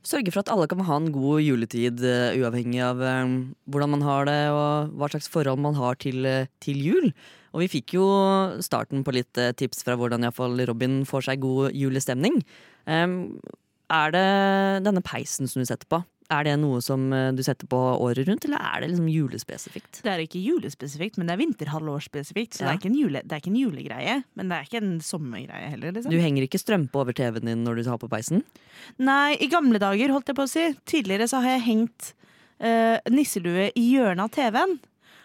sørge 0.07 0.33
for 0.33 0.43
at 0.43 0.51
alle 0.53 0.67
kan 0.71 0.83
ha 0.87 0.97
en 0.99 1.11
god 1.15 1.43
juletid, 1.43 2.03
uh, 2.03 2.35
uavhengig 2.39 2.81
av 2.83 3.01
em, 3.07 3.37
hvordan 3.71 3.95
man 3.95 4.05
har 4.05 4.27
det 4.29 4.41
og 4.51 4.93
hva 4.99 5.09
slags 5.11 5.31
forhold 5.31 5.63
man 5.63 5.77
har 5.79 5.99
til, 6.03 6.27
uh, 6.27 6.49
til 6.63 6.79
jul. 6.83 7.09
Og 7.53 7.63
vi 7.63 7.71
fikk 7.75 7.95
jo 7.95 8.05
starten 8.65 9.03
på 9.05 9.13
litt 9.13 9.37
tips 9.59 9.85
fra 9.85 9.93
hvordan 9.99 10.23
i 10.23 10.29
hvert 10.29 10.39
fall 10.39 10.63
Robin 10.65 11.03
får 11.05 11.27
seg 11.27 11.43
god 11.43 11.75
julestemning. 11.77 12.39
Um, 12.89 13.37
er 13.93 14.13
det 14.15 14.29
denne 14.87 15.03
peisen 15.05 15.49
som 15.49 15.61
du 15.61 15.69
setter 15.69 15.85
på? 15.89 16.01
Er 16.31 16.45
det 16.47 16.53
noe 16.61 16.79
som 16.83 17.05
eh, 17.13 17.31
du 17.35 17.41
setter 17.43 17.67
på 17.67 17.77
året 17.99 18.27
rundt, 18.29 18.45
eller 18.47 18.61
er 18.63 18.83
det 18.83 18.91
liksom 18.93 19.09
julespesifikt? 19.11 20.01
Det 20.05 20.11
er 20.11 20.23
ikke 20.23 20.39
julespesifikt, 20.39 21.17
men 21.19 21.27
det 21.27 21.35
er 21.35 21.41
vinterhalvårsspesifikt. 21.41 22.55
Så 22.55 22.63
Ja. 22.63 22.69
det, 22.69 22.73
er 22.73 22.79
ikke 22.79 22.91
en 22.91 22.99
jule, 22.99 23.21
det 23.23 23.35
er 23.35 23.41
ikke 23.43 23.51
en 23.51 23.59
julegreie, 23.59 24.15
men 24.35 24.49
det 24.49 24.57
er 24.57 24.67
ikke 24.69 24.81
en 24.83 24.99
sommergreie 25.03 25.69
heller. 25.73 25.91
Liksom. 25.91 26.11
Du 26.11 26.19
henger 26.21 26.47
ikke 26.47 26.61
strømpe 26.61 26.95
over 26.95 27.13
TV-en 27.13 27.45
din 27.51 27.63
når 27.65 27.81
du 27.81 27.89
har 27.89 27.99
på 27.99 28.09
peisen? 28.09 28.43
Nei, 28.99 29.35
i 29.39 29.49
gamle 29.51 29.79
dager, 29.79 30.13
holdt 30.15 30.31
jeg 30.31 30.39
på 30.39 30.47
å 30.47 30.51
si. 30.53 30.65
Tidligere 30.85 31.27
så 31.27 31.41
har 31.43 31.57
jeg 31.57 31.67
hengt 31.67 32.13
uh, 32.63 32.97
nisselue 33.11 33.71
i 33.75 33.85
hjørnet 33.93 34.23
av 34.23 34.31
TV-en. 34.31 34.77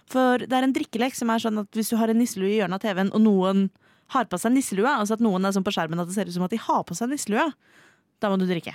For 0.09 0.39
det 0.41 0.53
er 0.57 0.65
en 0.65 0.75
drikkelek 0.75 1.15
som 1.15 1.31
er 1.31 1.43
sånn 1.45 1.61
at 1.63 1.71
hvis 1.77 1.93
du 1.93 1.99
har 2.01 2.09
en 2.09 2.19
nisselue 2.19 2.49
i 2.49 2.59
hjørnet 2.59 2.81
av 2.81 2.87
TV-en, 2.89 3.13
og 3.13 3.23
noen 3.23 3.69
har 4.15 4.25
på 4.25 4.39
seg 4.41 4.55
nisselue, 4.55 4.89
altså 4.89 5.19
at 5.19 5.25
noen 5.25 5.45
er 5.45 5.53
sånn 5.53 5.67
på 5.67 5.75
skjermen 5.75 6.01
at 6.01 6.09
det 6.09 6.17
ser 6.17 6.31
ut 6.31 6.37
som 6.39 6.47
at 6.47 6.55
de 6.55 6.61
har 6.65 6.85
på 6.89 6.97
seg 6.97 7.11
nisselue, 7.13 7.51
da 8.19 8.31
må 8.33 8.39
du 8.41 8.47
drikke. 8.49 8.73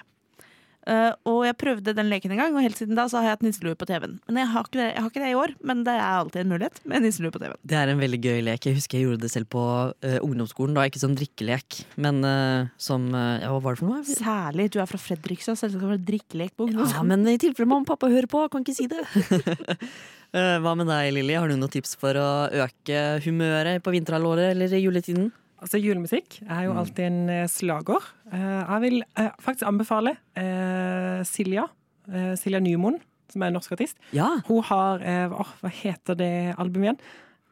Eh, 0.89 1.11
og 1.29 1.43
jeg 1.47 1.55
prøvde 1.59 1.93
den 1.95 2.09
leken 2.11 2.33
en 2.35 2.41
gang, 2.41 2.55
og 2.57 2.65
helt 2.65 2.79
siden 2.79 2.97
da 2.97 3.05
så 3.07 3.21
har 3.21 3.29
jeg 3.29 3.37
hatt 3.37 3.45
nisselue 3.45 3.77
på 3.79 3.87
TV-en. 3.87 4.17
Men 4.27 4.41
jeg 4.41 4.51
har, 4.51 4.67
ikke 4.67 4.79
det, 4.79 4.87
jeg 4.89 5.03
har 5.03 5.11
ikke 5.11 5.23
det 5.23 5.29
i 5.31 5.37
år, 5.39 5.53
men 5.69 5.83
det 5.87 5.93
er 5.95 6.03
alltid 6.07 6.41
en 6.43 6.51
mulighet 6.51 6.81
med 6.91 7.05
nisselue 7.05 7.33
på 7.33 7.41
TV-en. 7.43 7.61
Det 7.71 7.77
er 7.79 7.91
en 7.91 8.01
veldig 8.01 8.19
gøy 8.23 8.41
lek. 8.49 8.67
Jeg 8.67 8.79
husker 8.79 8.99
jeg 8.99 9.07
gjorde 9.07 9.23
det 9.23 9.31
selv 9.33 9.49
på 9.53 9.63
uh, 9.63 10.17
ungdomsskolen. 10.25 10.75
Da 10.75 10.87
ikke 10.89 11.03
som 11.03 11.15
drikkelek, 11.17 11.83
men 12.03 12.23
uh, 12.25 12.71
som 12.81 13.05
Ja, 13.13 13.51
hva 13.51 13.59
var 13.61 13.75
det 13.75 13.81
for 13.83 13.91
noe? 13.91 14.01
Særlig, 14.07 14.69
du 14.73 14.79
er 14.81 14.89
fra 14.89 14.99
Fredrikstad, 14.99 15.57
så 15.59 15.67
det 15.67 15.77
skal 15.77 15.93
være 15.93 16.03
drikkelek 16.07 16.55
på 16.57 16.67
ungdomsskolen. 16.67 17.13
Ja, 17.13 17.15
men 17.15 17.31
i 17.31 17.39
tilfelle 17.41 17.69
mamma 17.69 17.85
og 17.85 17.93
pappa 17.93 18.09
hører 18.11 18.29
på, 18.31 18.43
kan 18.51 18.65
ikke 18.65 18.75
si 18.77 18.89
det. 18.91 19.03
Hva 20.63 20.73
med 20.73 20.89
deg, 20.89 21.11
Lilly? 21.13 21.35
Har 21.37 21.51
du 21.51 21.55
noen 21.55 21.71
tips 21.71 21.93
for 22.01 22.17
å 22.17 22.29
øke 22.65 23.03
humøret 23.25 23.83
på 23.85 23.93
vinterhalvåret 23.93 24.55
eller 24.55 24.73
juletiden? 24.81 25.29
Altså, 25.63 25.79
julemusikk 25.79 26.41
er 26.43 26.67
jo 26.67 26.75
alltid 26.75 27.05
en 27.07 27.19
eh, 27.31 27.47
slager. 27.51 28.03
Eh, 28.33 28.61
jeg 28.61 28.83
vil 28.83 28.99
eh, 29.01 29.31
faktisk 29.41 29.67
anbefale 29.69 30.17
Silja. 31.27 31.69
Silja 32.35 32.59
Nymoen, 32.59 32.97
som 33.31 33.43
er 33.45 33.51
en 33.51 33.55
norsk 33.55 33.71
artist. 33.77 33.95
Ja. 34.11 34.27
Hun 34.49 34.59
har 34.67 34.99
åh, 35.31 35.53
Hva 35.61 35.69
heter 35.71 36.17
det 36.19 36.33
albumet 36.59 36.89
igjen? 36.89 36.97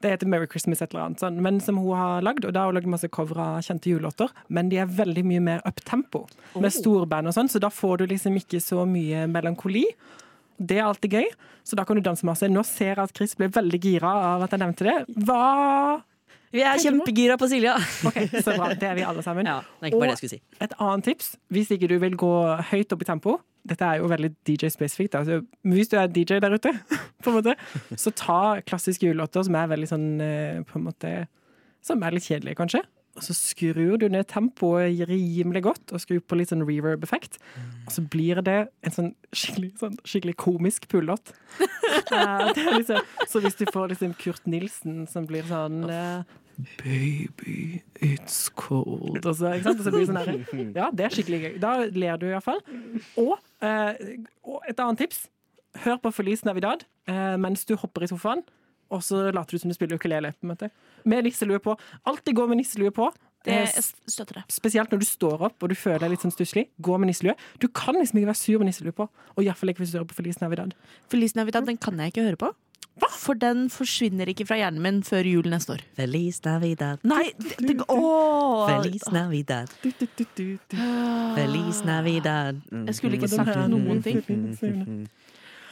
Det 0.02 0.10
heter 0.16 0.28
Merry 0.28 0.48
Christmas, 0.50 0.82
et 0.82 0.92
eller 0.92 1.06
annet 1.06 1.22
sånn, 1.22 1.38
men 1.46 1.60
som 1.62 1.78
hun 1.80 1.94
har 1.96 2.24
lagd. 2.26 2.44
Og 2.50 2.52
da 2.56 2.66
har 2.66 2.72
hun 2.72 2.78
lagd 2.80 2.90
masse 2.90 3.08
cover 3.14 3.38
av 3.40 3.62
kjente 3.64 3.92
julelåter, 3.94 4.34
men 4.50 4.72
de 4.72 4.82
er 4.82 4.90
veldig 4.90 5.24
mye 5.30 5.44
mer 5.46 5.64
uptempo. 5.70 6.26
Med 6.58 6.74
storband 6.74 7.30
og 7.32 7.38
sånn, 7.38 7.52
så 7.54 7.62
da 7.64 7.70
får 7.72 8.02
du 8.02 8.08
liksom 8.12 8.36
ikke 8.42 8.60
så 8.66 8.84
mye 8.90 9.24
melankoli. 9.32 9.86
Det 10.58 10.82
er 10.82 10.88
alltid 10.90 11.16
gøy, 11.16 11.30
så 11.64 11.78
da 11.78 11.86
kan 11.88 11.98
du 11.98 12.04
danse 12.06 12.26
masse. 12.28 12.50
Nå 12.50 12.66
ser 12.68 12.96
jeg 12.96 13.04
at 13.06 13.14
Chris 13.16 13.38
ble 13.38 13.48
veldig 13.54 13.80
gira 13.86 14.12
av 14.34 14.48
at 14.48 14.52
jeg 14.58 14.66
nevnte 14.66 14.90
det. 14.90 14.98
Hva 15.30 16.02
Vi 16.52 16.64
er 16.68 16.82
kjempegira 16.84 17.38
på 17.40 17.48
Silja! 17.52 17.78
OK, 18.08 18.18
så 18.44 18.56
bra. 18.58 18.72
Det 18.76 18.88
er 18.90 18.98
vi 18.98 19.06
alle 19.08 19.24
sammen. 19.24 19.48
Ja, 19.48 19.62
det 19.80 19.88
er 19.88 19.92
ikke 19.92 20.02
bare 20.02 20.12
det 20.12 20.18
jeg 20.18 20.22
skulle 20.22 20.34
si. 20.36 20.42
Et 20.66 20.76
annet 20.84 21.08
tips, 21.08 21.30
hvis 21.56 21.72
ikke 21.76 21.90
du 21.92 21.96
vil 22.04 22.18
gå 22.20 22.32
høyt 22.74 22.96
opp 22.96 23.06
i 23.06 23.08
tempo 23.08 23.38
Dette 23.68 23.86
er 23.86 24.00
jo 24.02 24.08
veldig 24.10 24.32
DJ-spesifikt. 24.48 25.16
Altså, 25.20 25.44
hvis 25.70 25.92
du 25.92 25.96
er 26.02 26.10
DJ 26.10 26.40
der 26.42 26.56
ute, 26.58 26.72
på 27.24 27.30
en 27.30 27.38
måte, 27.38 27.54
så 27.94 28.10
ta 28.18 28.40
klassiske 28.66 29.06
julelåter 29.06 29.46
som 29.46 29.58
er 29.60 29.70
veldig 29.70 29.90
sånn 29.92 30.08
eh, 30.26 30.64
på 30.66 30.80
en 30.80 30.88
måte 30.88 31.12
Som 31.86 32.02
er 32.04 32.16
litt 32.16 32.26
kjedelige, 32.26 32.58
kanskje. 32.58 32.82
Og 33.12 33.26
så 33.26 33.36
skrur 33.36 33.98
du 34.00 34.08
ned 34.08 34.24
tempoet 34.32 35.02
rimelig 35.10 35.64
godt, 35.66 35.92
og 35.92 36.00
skrur 36.00 36.22
på 36.24 36.38
litt 36.40 36.52
sånn 36.54 36.64
reverb-effekt. 36.64 37.40
Og 37.86 37.92
så 37.98 38.04
blir 38.08 38.40
det 38.46 38.60
en 38.88 38.96
sånn 38.96 39.10
skikkelig, 39.36 39.72
sånn 39.82 39.98
skikkelig 40.08 40.38
komisk 40.40 40.88
pullåt. 40.92 41.34
Liksom, 42.12 43.02
så 43.28 43.42
hvis 43.44 43.58
du 43.60 43.66
får 43.72 43.92
liksom 43.92 44.14
Kurt 44.20 44.46
Nilsen 44.50 45.04
som 45.12 45.26
blir 45.28 45.44
sånn 45.48 45.84
eh, 45.92 46.38
Baby, 46.80 47.82
it's 48.04 48.46
cold. 48.56 49.20
Og 49.26 49.36
så, 49.36 49.54
ikke 49.56 49.66
sant? 49.66 49.82
Og 49.82 49.86
så 49.86 49.94
blir 49.94 50.04
det 50.04 50.10
sånn 50.10 50.20
her, 50.22 50.40
ja, 50.82 50.90
det 50.94 51.06
er 51.08 51.16
skikkelig 51.16 51.42
gøy. 51.42 51.54
Da 51.64 51.74
ler 51.88 52.22
du 52.22 52.28
iallfall. 52.30 52.62
Og, 53.20 53.36
eh, 53.66 54.18
og 54.46 54.68
et 54.70 54.84
annet 54.84 55.04
tips. 55.06 55.26
Hør 55.86 56.02
på 56.04 56.12
Feliz 56.14 56.44
Navidad 56.44 56.84
eh, 57.08 57.38
mens 57.40 57.64
du 57.68 57.78
hopper 57.80 58.04
i 58.04 58.12
sofaen, 58.12 58.44
og 58.92 59.02
så 59.04 59.24
later 59.32 59.56
du 59.56 59.62
som 59.64 59.72
du 59.72 59.76
spiller 59.78 59.96
ukulele. 59.98 60.34
på 60.38 60.46
en 60.48 60.52
måte. 60.54 60.70
Med 61.06 61.24
nisselue 61.26 61.60
på. 61.64 61.78
Alltid 62.06 62.36
gå 62.38 62.48
med 62.52 62.58
nisselue 62.62 62.92
på. 62.92 63.10
Det 63.44 63.54
Eh, 63.58 63.82
støtter 64.08 64.34
det. 64.38 64.44
Spesielt 64.54 64.92
når 64.94 65.00
du 65.02 65.06
står 65.08 65.42
opp 65.48 65.64
og 65.64 65.70
du 65.70 65.76
føler 65.76 66.00
deg 66.04 66.12
litt 66.14 66.22
sånn 66.22 66.32
stusslig. 66.36 66.68
Gå 66.82 66.98
med 67.00 67.08
nisselue. 67.10 67.34
Du 67.60 67.68
kan 67.68 67.96
liksom 67.98 68.20
ikke 68.20 68.28
være 68.30 68.38
sur 68.38 68.60
med 68.60 68.68
nisselue 68.70 68.92
på. 68.94 69.08
Og 69.36 69.44
iallfall 69.44 69.70
ikke 69.74 69.82
hvis 69.82 69.92
du 69.96 69.98
hører 69.98 70.12
på 70.12 70.20
Feliz 70.20 70.38
Navidad. 70.44 70.76
Feliz 71.10 71.34
Navidad 71.36 71.66
den 71.66 71.78
kan 71.82 71.98
jeg 71.98 72.14
ikke 72.14 72.28
høre 72.28 72.38
på. 72.38 72.52
For 73.18 73.34
den 73.34 73.70
forsvinner 73.72 74.28
ikke 74.30 74.46
fra 74.46 74.58
hjernen 74.60 74.82
min 74.84 75.00
før 75.02 75.26
jul 75.26 75.48
neste 75.50 75.74
år. 75.74 75.82
Feliz 75.98 76.42
Navidad, 76.46 77.00
Nei, 77.08 77.32
det, 77.40 77.56
det, 77.64 77.76
åh! 77.90 78.68
Feliz 78.70 79.08
Navidad, 79.12 79.72
Du, 79.82 79.90
du, 80.00 80.06
du, 80.18 80.26
du, 80.38 80.58
du. 80.70 80.78
Feliz 81.38 81.82
Navidad. 81.88 82.60
Mm. 82.70 82.86
Jeg 82.92 82.96
skulle 83.00 83.18
ikke 83.18 83.28
sagt 83.32 83.70
noen 83.72 84.04
ting. 84.04 84.22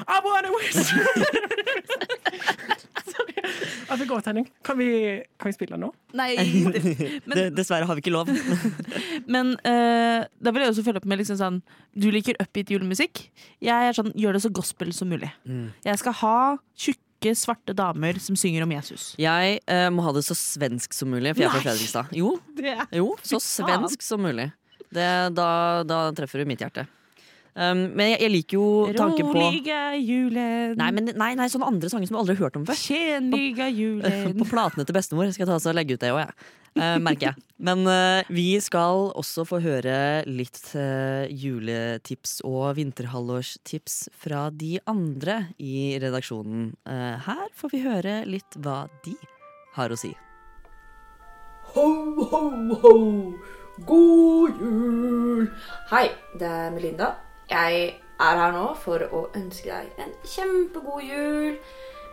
I 0.07 0.19
wanna 0.23 0.49
wish. 0.57 0.93
Jeg 3.89 4.01
fikk 4.03 4.13
tegning. 4.23 4.47
Kan 4.65 4.77
vi, 4.77 4.89
kan 5.41 5.49
vi 5.49 5.55
spille 5.55 5.75
den 5.75 5.83
nå? 5.87 5.89
Nei, 6.17 6.29
men, 7.29 7.41
Dessverre 7.57 7.87
har 7.89 7.97
vi 7.97 8.03
ikke 8.03 8.13
lov. 8.13 8.29
men 9.33 9.55
uh, 9.65 10.25
da 10.29 10.53
vil 10.53 10.65
jeg 10.65 10.73
også 10.73 10.85
følge 10.85 11.01
opp 11.01 11.09
med 11.09 11.21
liksom 11.21 11.39
sånn 11.39 11.59
Du 11.97 12.09
liker 12.13 12.37
upbeat 12.41 12.73
julemusikk. 12.73 13.25
Jeg 13.65 13.89
er 13.89 13.97
sånn, 13.97 14.11
gjør 14.17 14.37
det 14.37 14.43
så 14.45 14.53
gospel 14.53 14.93
som 14.95 15.09
mulig. 15.11 15.31
Jeg 15.85 16.01
skal 16.01 16.17
ha 16.21 16.37
tjukke, 16.77 17.33
svarte 17.37 17.75
damer 17.77 18.21
som 18.23 18.37
synger 18.39 18.67
om 18.67 18.75
Jesus. 18.77 19.11
Jeg 19.21 19.59
uh, 19.65 19.89
må 19.93 20.05
ha 20.05 20.13
det 20.15 20.23
så 20.27 20.37
svensk 20.37 20.95
som 20.95 21.11
mulig, 21.13 21.33
for 21.33 21.45
jeg 21.45 21.49
er 21.49 21.57
fra 21.57 21.65
Fredrikstad. 21.65 22.13
Jo, 22.15 22.35
jo 22.95 23.11
så 23.25 23.41
svensk 23.43 24.05
som 24.05 24.23
mulig. 24.23 24.51
Det, 24.89 25.09
da, 25.37 25.49
da 25.85 26.07
treffer 26.17 26.41
du 26.41 26.49
mitt 26.49 26.61
hjerte. 26.65 26.87
Um, 27.57 27.89
men 27.97 28.13
jeg, 28.13 28.19
jeg 28.23 28.31
liker 28.33 28.59
jo 28.59 28.67
tanken 28.95 29.31
på 29.31 29.35
Rolige 29.35 29.79
julen. 29.97 30.77
Nei, 30.79 30.89
men, 30.95 31.11
nei, 31.17 31.31
nei, 31.39 31.49
sånne 31.51 31.67
andre 31.71 31.89
sanger 31.91 32.09
som 32.09 32.15
jeg 32.15 32.21
aldri 32.21 32.37
har 32.37 32.47
hørt 32.47 32.59
om 32.59 32.67
før. 32.69 32.79
Kjenlige 32.79 33.67
julen. 33.73 34.31
På 34.39 34.47
platene 34.47 34.85
til 34.87 34.95
bestemor. 34.95 35.31
Skal 35.33 35.47
Jeg 35.47 35.51
ta 35.51 35.59
og 35.59 35.77
legge 35.77 35.97
ut 35.97 36.03
det 36.03 36.13
òg, 36.13 36.23
jeg. 36.27 36.55
Uh, 36.77 36.95
merker 37.01 37.31
jeg. 37.31 37.43
Men 37.65 37.81
uh, 37.89 38.21
vi 38.31 38.53
skal 38.61 39.09
også 39.17 39.43
få 39.49 39.59
høre 39.63 40.21
litt 40.29 40.61
uh, 40.77 41.25
juletips 41.27 42.39
og 42.47 42.77
vinterhalvårstips 42.77 43.97
fra 44.21 44.47
de 44.53 44.77
andre 44.89 45.41
i 45.57 45.97
redaksjonen. 46.01 46.69
Eh, 46.87 47.15
her 47.25 47.47
får 47.57 47.71
vi 47.73 47.81
høre 47.83 48.15
litt 48.29 48.57
hva 48.61 48.83
de 49.05 49.15
har 49.75 49.91
å 49.91 49.97
si. 49.99 50.13
Ho, 51.73 51.87
ho, 52.31 52.43
ho! 52.83 52.93
God 53.87 54.61
jul! 54.61 55.49
Hei, 55.91 56.07
det 56.39 56.49
er 56.49 56.71
Melinda. 56.75 57.13
Jeg 57.49 57.99
er 58.19 58.41
her 58.43 58.51
nå 58.53 58.65
for 58.77 59.01
å 59.01 59.23
ønske 59.37 59.71
deg 59.71 60.03
en 60.03 60.11
kjempegod 60.27 61.05
jul. 61.07 61.55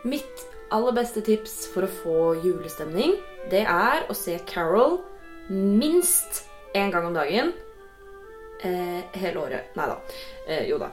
Mitt 0.07 0.45
aller 0.73 0.95
beste 0.97 1.23
tips 1.27 1.67
for 1.73 1.87
å 1.87 1.93
få 2.03 2.21
julestemning, 2.45 3.17
det 3.51 3.65
er 3.69 4.07
å 4.11 4.17
se 4.17 4.39
Carol 4.49 5.01
minst 5.51 6.45
én 6.75 6.91
gang 6.95 7.07
om 7.11 7.15
dagen. 7.15 7.53
Eh, 8.65 9.03
hele 9.21 9.43
året. 9.43 9.77
Nei 9.77 9.87
da. 9.91 9.99
Eh, 10.47 10.65
jo 10.71 10.79
da. 10.81 10.91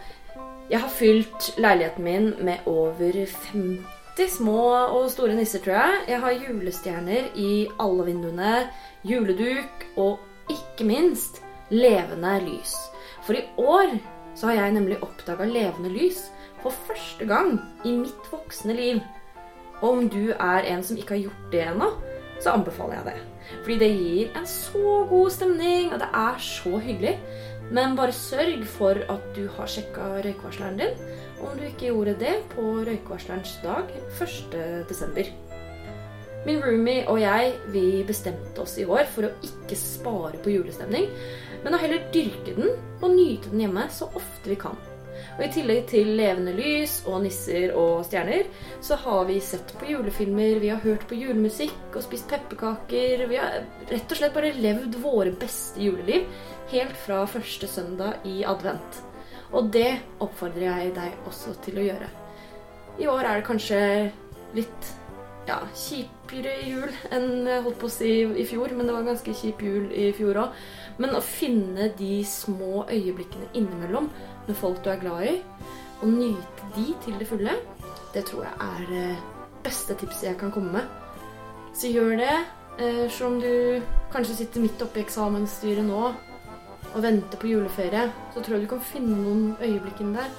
Jeg 0.70 0.80
har 0.80 0.92
fylt 0.92 1.50
leiligheten 1.58 2.04
min 2.04 2.30
med 2.44 2.68
over 2.68 3.16
50 3.26 4.30
små 4.30 4.64
og 4.94 5.10
store 5.12 5.36
nisser, 5.38 5.64
tror 5.64 5.78
jeg. 5.78 6.02
Jeg 6.12 6.20
har 6.26 6.40
julestjerner 6.48 7.32
i 7.40 7.52
alle 7.80 8.08
vinduene, 8.12 8.54
juleduk 9.08 9.88
og 9.96 10.20
ikke 10.52 10.88
minst 10.88 11.42
levende 11.72 12.36
lys. 12.44 12.76
For 13.24 13.40
i 13.40 13.46
år 13.58 13.96
så 14.36 14.50
har 14.50 14.60
jeg 14.60 14.78
nemlig 14.78 15.02
oppdaga 15.06 15.48
levende 15.50 15.92
lys 15.94 16.26
for 16.64 16.76
første 16.88 17.28
gang 17.28 17.58
i 17.86 17.94
mitt 17.98 18.32
voksne 18.32 18.76
liv. 18.78 19.04
Og 19.82 19.90
om 19.90 20.10
du 20.10 20.32
er 20.32 20.70
en 20.72 20.84
som 20.86 20.98
ikke 20.98 21.18
har 21.18 21.24
gjort 21.26 21.48
det 21.52 21.64
ennå, 21.68 21.90
så 22.42 22.56
anbefaler 22.56 23.00
jeg 23.00 23.06
det. 23.12 23.18
Fordi 23.64 23.78
det 23.80 23.90
gir 23.92 24.38
en 24.40 24.48
så 24.48 24.94
god 25.10 25.34
stemning, 25.36 25.92
og 25.94 26.00
det 26.00 26.10
er 26.14 26.40
så 26.40 26.78
hyggelig. 26.78 27.18
Men 27.74 27.96
bare 27.98 28.16
sørg 28.16 28.66
for 28.70 29.00
at 29.10 29.28
du 29.36 29.48
har 29.56 29.70
sjekka 29.72 30.10
røykvarsleren 30.24 30.80
din, 30.80 31.04
om 31.44 31.58
du 31.58 31.66
ikke 31.68 31.90
gjorde 31.90 32.16
det 32.20 32.36
på 32.54 32.66
røykvarslerens 32.88 33.58
dag 33.64 33.90
1.12. 34.20 35.53
Min 36.44 36.60
roomie 36.60 37.06
og 37.08 37.22
jeg 37.22 37.54
vi 37.72 38.04
bestemte 38.08 38.64
oss 38.66 38.76
i 38.82 38.88
år 38.88 39.06
for 39.12 39.28
å 39.30 39.36
ikke 39.48 39.78
spare 39.80 40.40
på 40.44 40.52
julestemning, 40.52 41.08
men 41.64 41.76
å 41.76 41.80
heller 41.80 42.10
dyrke 42.12 42.56
den 42.58 42.74
og 43.00 43.14
nyte 43.14 43.52
den 43.54 43.64
hjemme 43.64 43.86
så 43.94 44.10
ofte 44.12 44.52
vi 44.52 44.60
kan. 44.60 44.76
Og 45.38 45.44
I 45.46 45.50
tillegg 45.54 45.86
til 45.90 46.12
levende 46.18 46.54
lys 46.58 47.00
og 47.10 47.22
nisser 47.24 47.72
og 47.80 48.04
stjerner, 48.08 48.50
så 48.84 48.98
har 49.02 49.24
vi 49.30 49.40
sett 49.42 49.72
på 49.80 49.88
julefilmer, 49.90 50.60
vi 50.62 50.72
har 50.74 50.82
hørt 50.84 51.06
på 51.10 51.18
julemusikk 51.18 51.96
og 51.96 52.04
spist 52.06 52.28
pepperkaker. 52.30 53.24
Vi 53.30 53.40
har 53.40 53.64
rett 53.90 54.12
og 54.12 54.20
slett 54.20 54.36
bare 54.36 54.54
levd 54.58 54.98
våre 55.02 55.34
beste 55.40 55.82
juleliv 55.82 56.28
helt 56.74 56.98
fra 57.06 57.24
første 57.30 57.70
søndag 57.70 58.26
i 58.30 58.42
advent. 58.48 59.00
Og 59.54 59.70
det 59.74 59.94
oppfordrer 60.24 60.68
jeg 60.68 60.94
deg 60.98 61.30
også 61.30 61.56
til 61.66 61.80
å 61.80 61.88
gjøre. 61.88 62.10
I 63.02 63.10
år 63.10 63.26
er 63.26 63.40
det 63.40 63.48
kanskje 63.48 63.80
litt 64.58 64.92
ja, 65.48 65.60
kjipere 66.24 66.54
jul 66.68 66.92
enn 67.12 67.48
jeg 67.48 67.64
holdt 67.66 67.80
på 67.82 67.88
å 67.88 67.92
si 67.92 68.10
i 68.24 68.46
fjor, 68.48 68.72
men 68.74 68.88
det 68.88 68.94
var 68.94 69.04
en 69.04 69.12
ganske 69.12 69.34
kjip 69.36 69.62
jul 69.62 69.92
i 69.92 70.12
fjor 70.16 70.40
òg. 70.40 70.58
Men 70.98 71.16
å 71.18 71.22
finne 71.22 71.90
de 71.98 72.24
små 72.24 72.86
øyeblikkene 72.88 73.50
innimellom 73.54 74.10
med 74.48 74.56
folk 74.56 74.84
du 74.84 74.90
er 74.92 75.02
glad 75.02 75.24
i, 75.28 75.36
og 76.02 76.10
nyte 76.10 76.70
de 76.76 76.94
til 77.04 77.18
det 77.20 77.28
fulle, 77.28 77.56
det 78.14 78.26
tror 78.28 78.46
jeg 78.46 78.54
er 78.62 78.86
det 78.90 79.08
beste 79.64 79.96
tipset 79.98 80.30
jeg 80.30 80.40
kan 80.40 80.52
komme 80.52 80.72
med. 80.72 80.86
Så 81.74 81.90
gjør 81.90 82.18
det. 82.18 82.36
Eh, 82.80 83.10
Selv 83.10 83.32
om 83.32 83.40
du 83.42 83.82
kanskje 84.14 84.36
sitter 84.36 84.62
midt 84.62 84.82
oppe 84.82 85.00
i 85.00 85.04
eksamensstyret 85.04 85.86
nå 85.86 86.14
og 86.94 87.02
venter 87.02 87.40
på 87.42 87.50
juleferie, 87.50 88.08
så 88.34 88.42
tror 88.42 88.58
jeg 88.58 88.66
du 88.66 88.72
kan 88.76 88.82
finne 88.86 89.18
noen 89.18 89.56
øyeblikk 89.62 90.02
inni 90.02 90.20
der. 90.20 90.30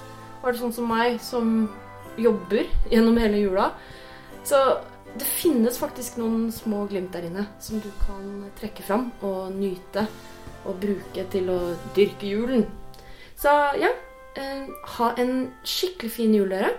Er 0.45 0.53
det 0.53 0.61
sånn 0.61 0.75
som 0.77 0.87
meg, 0.89 1.19
som 1.21 1.69
jobber 2.21 2.69
gjennom 2.93 3.17
hele 3.19 3.41
jula, 3.41 3.71
så 4.47 4.61
det 5.15 5.27
finnes 5.27 5.79
faktisk 5.79 6.19
noen 6.19 6.49
små 6.53 6.85
glimt 6.91 7.13
der 7.15 7.29
inne 7.29 7.47
som 7.63 7.79
du 7.83 7.91
kan 8.03 8.49
trekke 8.59 8.83
fram 8.83 9.11
og 9.23 9.55
nyte 9.55 10.07
og 10.65 10.81
bruke 10.83 11.27
til 11.31 11.51
å 11.53 11.59
dyrke 11.95 12.27
julen. 12.27 12.65
Så 13.39 13.53
ja, 13.79 13.93
eh, 14.41 14.67
ha 14.97 15.11
en 15.21 15.53
skikkelig 15.63 16.11
fin 16.11 16.35
jul, 16.35 16.49
dere. 16.51 16.73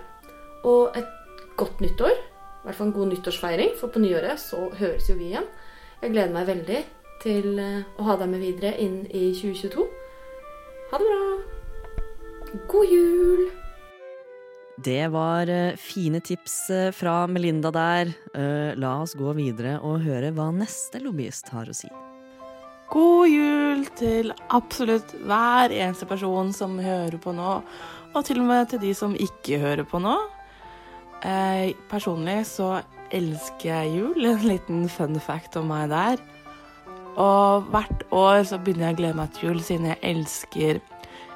Og 0.65 0.97
et 0.97 1.11
godt 1.55 1.79
nyttår. 1.79 2.15
I 2.15 2.65
hvert 2.65 2.75
fall 2.79 2.87
en 2.87 2.97
god 2.97 3.11
nyttårsfeiring, 3.13 3.75
for 3.79 3.93
på 3.93 4.01
nyåret 4.01 4.41
så 4.41 4.71
høres 4.79 5.09
jo 5.09 5.15
vi 5.19 5.29
igjen. 5.29 5.45
Jeg 6.01 6.15
gleder 6.15 6.33
meg 6.33 6.49
veldig 6.49 6.81
til 7.21 7.59
eh, 7.61 7.83
å 7.97 8.07
ha 8.09 8.17
deg 8.19 8.33
med 8.33 8.41
videre 8.41 8.73
inn 8.81 9.03
i 9.05 9.29
2022. 9.37 9.85
Ha 10.91 10.99
det 10.99 11.11
bra. 11.11 12.57
God 12.71 12.89
jul! 12.89 13.64
Det 14.77 15.07
var 15.07 15.47
eh, 15.47 15.75
fine 15.75 16.19
tips 16.19 16.69
eh, 16.69 16.91
fra 16.91 17.27
Melinda 17.27 17.71
der. 17.71 18.11
Eh, 18.35 18.75
La 18.75 18.97
oss 19.01 19.15
gå 19.15 19.31
videre 19.37 19.77
og 19.79 20.03
høre 20.03 20.33
hva 20.35 20.49
neste 20.51 20.99
lobbyist 20.99 21.53
har 21.55 21.71
å 21.71 21.75
si. 21.75 21.87
God 22.91 23.29
jul 23.31 23.85
til 23.95 24.33
absolutt 24.53 25.15
hver 25.23 25.71
eneste 25.71 26.05
person 26.09 26.51
som 26.53 26.75
hører 26.77 27.15
på 27.23 27.31
nå, 27.33 27.55
og 28.13 28.27
til 28.27 28.43
og 28.43 28.49
med 28.51 28.69
til 28.69 28.83
de 28.83 28.91
som 28.95 29.15
ikke 29.15 29.61
hører 29.63 29.87
på 29.89 29.99
nå. 30.03 30.13
Personlig 31.89 32.43
så 32.45 32.75
elsker 33.15 33.71
jeg 33.71 33.95
jul. 33.95 34.27
En 34.29 34.45
liten 34.45 34.85
fun 34.91 35.17
fact 35.17 35.57
om 35.57 35.71
meg 35.71 35.89
der. 35.89 36.21
Og 37.17 37.65
hvert 37.73 38.05
år 38.13 38.43
så 38.45 38.61
begynner 38.61 38.91
jeg 38.91 38.99
å 38.99 39.01
glede 39.01 39.19
meg 39.23 39.33
til 39.33 39.49
jul, 39.49 39.65
siden 39.65 39.89
jeg 39.89 40.03
elsker 40.13 40.83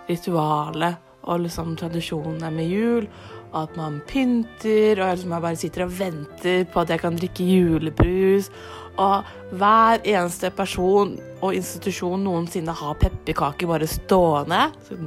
ritualet 0.05 1.08
og 1.29 1.45
liksom 1.45 1.75
tradisjonene 1.79 2.50
med 2.55 2.74
jul. 2.74 3.07
Og 3.50 3.62
at 3.63 3.77
man 3.79 4.01
pynter, 4.09 5.00
og 5.00 5.13
liksom 5.13 5.33
jeg 5.33 5.45
bare 5.45 5.62
sitter 5.62 5.86
og 5.86 5.95
venter 6.00 6.67
på 6.69 6.83
at 6.83 6.91
jeg 6.93 7.01
kan 7.05 7.17
drikke 7.17 7.48
julebrus. 7.48 8.51
Og 9.00 9.55
hver 9.55 10.03
eneste 10.03 10.51
person 10.53 11.15
og 11.39 11.55
institusjon 11.55 12.25
noensinne 12.25 12.75
har 12.75 13.00
pepperkaker 13.00 13.69
bare 13.69 13.88
stående. 13.89 14.67
Så 14.89 15.00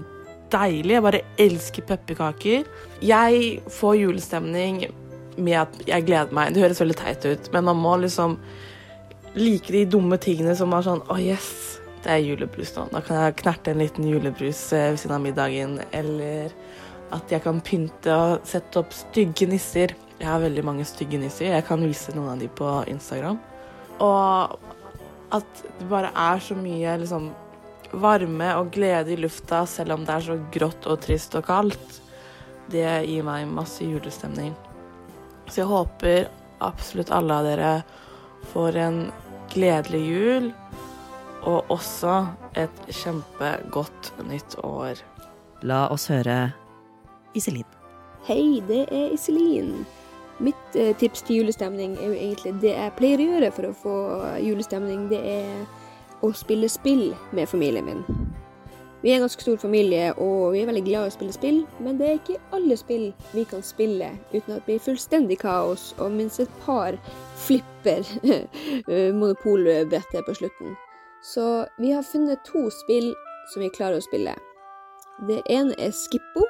deilig. 0.52 0.96
Jeg 0.96 1.04
bare 1.06 1.22
elsker 1.40 1.86
pepperkaker. 1.88 2.66
Jeg 3.02 3.62
får 3.72 3.98
julestemning 4.00 4.84
med 5.36 5.58
at 5.62 5.78
jeg 5.88 6.06
gleder 6.08 6.34
meg. 6.34 6.52
Det 6.52 6.64
høres 6.64 6.82
veldig 6.82 6.98
teit 6.98 7.26
ut, 7.26 7.52
men 7.54 7.68
man 7.70 7.80
må 7.80 7.96
liksom 8.02 8.36
like 9.34 9.72
de 9.72 9.86
dumme 9.88 10.18
tingene 10.20 10.52
som 10.56 10.74
er 10.76 10.84
sånn 10.84 11.00
Å, 11.06 11.14
oh 11.14 11.20
yes, 11.20 11.78
det 12.02 12.12
er 12.12 12.24
julebrus 12.24 12.74
nå. 12.76 12.88
Da 12.92 13.02
kan 13.04 13.20
jeg 13.20 13.38
knerte 13.42 13.72
en 13.72 13.82
liten 13.82 14.08
julebrus 14.08 14.60
eh, 14.74 14.90
ved 14.92 15.02
siden 15.02 15.16
av 15.16 15.24
middagen. 15.24 15.78
Eller 15.94 16.52
at 17.12 17.32
jeg 17.32 17.44
kan 17.44 17.60
pynte 17.64 18.16
og 18.16 18.48
sette 18.48 18.80
opp 18.80 18.94
stygge 18.96 19.48
nisser. 19.50 19.94
Jeg 20.18 20.28
har 20.28 20.42
veldig 20.42 20.64
mange 20.66 20.86
stygge 20.88 21.20
nisser. 21.20 21.52
Jeg 21.52 21.66
kan 21.68 21.82
vise 21.84 22.14
noen 22.16 22.34
av 22.34 22.42
de 22.42 22.48
på 22.48 22.70
Instagram. 22.90 23.38
Og 24.02 24.58
at 25.32 25.64
det 25.78 25.88
bare 25.90 26.12
er 26.18 26.42
så 26.44 26.56
mye 26.58 26.98
liksom 27.00 27.30
varme 27.92 28.48
og 28.56 28.70
glede 28.72 29.12
i 29.12 29.20
lufta 29.20 29.62
selv 29.68 29.96
om 29.96 30.06
det 30.08 30.14
er 30.14 30.26
så 30.26 30.38
grått 30.54 30.88
og 30.88 31.00
trist 31.04 31.36
og 31.38 31.46
kaldt. 31.48 31.98
Det 32.72 32.86
gir 33.04 33.24
meg 33.26 33.50
masse 33.50 33.84
julestemning. 33.84 34.54
Så 35.48 35.62
jeg 35.62 35.68
håper 35.68 36.30
absolutt 36.62 37.12
alle 37.12 37.36
av 37.36 37.48
dere 37.48 37.72
får 38.52 38.78
en 38.80 38.98
gledelig 39.52 40.02
jul, 40.06 40.52
og 41.42 41.70
også 41.72 42.16
et 42.58 42.84
kjempegodt 42.88 44.12
nytt 44.28 44.56
år. 44.64 45.00
La 45.62 45.86
oss 45.92 46.08
høre 46.10 46.52
Iselin. 47.34 47.66
Hei, 48.26 48.62
det 48.68 48.86
er 48.90 49.14
Iselin. 49.14 49.82
Mitt 50.42 50.76
eh, 50.78 50.94
tips 50.98 51.22
til 51.26 51.42
julestemning 51.42 51.96
er 51.98 52.10
jo 52.10 52.18
egentlig 52.18 52.54
det 52.62 52.74
jeg 52.74 52.94
pleier 52.98 53.22
å 53.22 53.30
gjøre 53.34 53.50
for 53.54 53.68
å 53.68 53.74
få 53.82 53.96
julestemning. 54.42 55.08
Det 55.10 55.20
er 55.22 56.22
å 56.22 56.32
spille 56.36 56.70
spill 56.70 57.10
med 57.34 57.50
familien 57.50 57.86
min. 57.86 58.04
Vi 59.02 59.10
er 59.10 59.18
en 59.18 59.24
ganske 59.24 59.42
stor 59.42 59.56
familie, 59.58 60.12
og 60.22 60.52
vi 60.54 60.60
er 60.62 60.68
veldig 60.68 60.84
glad 60.86 61.08
i 61.08 61.10
å 61.10 61.14
spille 61.16 61.34
spill, 61.34 61.56
men 61.82 61.96
det 61.98 62.06
er 62.06 62.20
ikke 62.20 62.38
alle 62.54 62.76
spill 62.78 63.08
vi 63.32 63.42
kan 63.50 63.64
spille 63.66 64.12
uten 64.30 64.54
at 64.54 64.60
det 64.60 64.68
blir 64.68 64.84
fullstendig 64.84 65.40
kaos, 65.42 65.88
og 65.98 66.14
minst 66.14 66.38
et 66.44 66.54
par 66.62 66.94
flipper 67.42 68.06
monopolbrettet 69.18 70.22
på 70.22 70.38
slutten. 70.38 70.78
Så 71.22 71.66
vi 71.78 71.92
har 71.92 72.02
funnet 72.02 72.42
to 72.44 72.66
spill 72.70 73.12
som 73.52 73.62
vi 73.62 73.70
klarer 73.74 74.00
å 74.00 74.04
spille. 74.04 74.34
Det 75.28 75.38
ene 75.50 75.76
er 75.78 75.94
Skippo. 75.94 76.46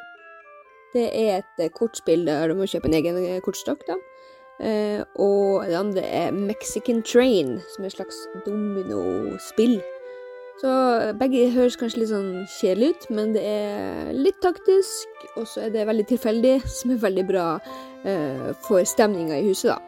Det 0.92 1.08
er 1.16 1.40
et 1.40 1.60
eh, 1.60 1.72
kortspill 1.72 2.26
der 2.28 2.48
du 2.48 2.56
må 2.56 2.68
kjøpe 2.68 2.88
en 2.90 2.96
egen 2.98 3.18
eh, 3.20 3.40
kortstokk, 3.44 3.84
da. 3.88 3.96
Eh, 4.62 5.00
og 5.20 5.64
det 5.68 5.78
andre 5.78 6.04
er 6.04 6.36
Mexican 6.36 7.00
Train, 7.04 7.58
som 7.72 7.84
er 7.84 7.90
et 7.90 7.96
slags 7.96 8.18
dominospill. 8.46 9.78
Så 10.60 10.72
begge 11.18 11.48
høres 11.54 11.78
kanskje 11.80 12.02
litt 12.02 12.12
sånn 12.12 12.44
kjedelig 12.60 12.92
ut, 12.92 13.06
men 13.16 13.32
det 13.34 13.42
er 13.48 14.12
litt 14.14 14.38
taktisk, 14.44 15.24
og 15.34 15.48
så 15.48 15.66
er 15.66 15.72
det 15.74 15.88
veldig 15.88 16.06
tilfeldig, 16.12 16.58
som 16.76 16.92
er 16.94 17.00
veldig 17.02 17.24
bra 17.28 17.46
for 18.66 18.82
stemninga 18.86 19.36
i 19.38 19.46
huset, 19.46 19.72
da. 19.72 19.78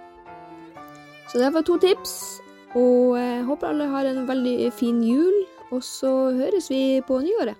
Så 1.30 1.40
det 1.40 1.48
var 1.50 1.64
to 1.66 1.76
tips, 1.82 2.43
og 2.74 3.18
jeg 3.18 3.44
håper 3.48 3.70
alle 3.70 3.90
har 3.90 4.08
en 4.10 4.24
veldig 4.28 4.70
fin 4.74 5.02
jul, 5.04 5.36
og 5.70 5.82
så 5.84 6.10
høres 6.34 6.70
vi 6.70 7.00
på 7.06 7.20
nyåret. 7.22 7.58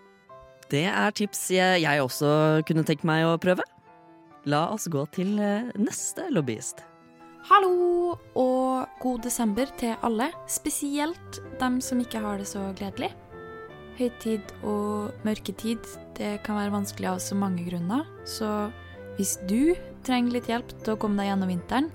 Det 0.72 0.86
er 0.88 1.14
tips 1.14 1.46
jeg, 1.54 1.82
jeg 1.84 2.02
også 2.02 2.64
kunne 2.66 2.84
tenkt 2.88 3.04
meg 3.06 3.26
å 3.28 3.36
prøve. 3.40 3.62
La 4.50 4.66
oss 4.72 4.88
gå 4.92 5.04
til 5.14 5.38
eh, 5.40 5.70
neste 5.80 6.26
lobbyist. 6.32 6.82
Hallo 7.44 8.16
og 8.40 9.00
god 9.02 9.24
desember 9.26 9.68
til 9.80 9.94
alle, 10.04 10.30
spesielt 10.48 11.40
dem 11.60 11.76
som 11.84 12.00
ikke 12.00 12.22
har 12.24 12.40
det 12.40 12.48
så 12.48 12.62
gledelig. 12.76 13.12
Høytid 13.98 14.54
og 14.66 15.12
mørketid, 15.26 15.84
det 16.16 16.38
kan 16.46 16.58
være 16.58 16.72
vanskelig 16.74 17.12
av 17.12 17.20
så 17.22 17.36
mange 17.38 17.66
grunner, 17.68 18.08
så 18.26 18.70
hvis 19.18 19.36
du 19.46 19.76
trenger 20.06 20.38
litt 20.38 20.48
hjelp 20.50 20.72
til 20.80 20.96
å 20.96 20.98
komme 21.00 21.20
deg 21.20 21.30
gjennom 21.30 21.52
vinteren, 21.52 21.92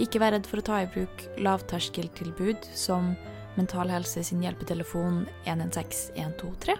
ikke 0.00 0.20
vær 0.22 0.34
redd 0.34 0.48
for 0.48 0.60
å 0.60 0.66
ta 0.66 0.80
i 0.82 0.88
bruk 0.90 1.26
lavterskeltilbud 1.42 2.70
som 2.76 3.14
Mental 3.58 3.90
Helse 3.92 4.22
sin 4.24 4.42
hjelpetelefon 4.44 5.24
116 5.44 6.16
123, 6.16 6.76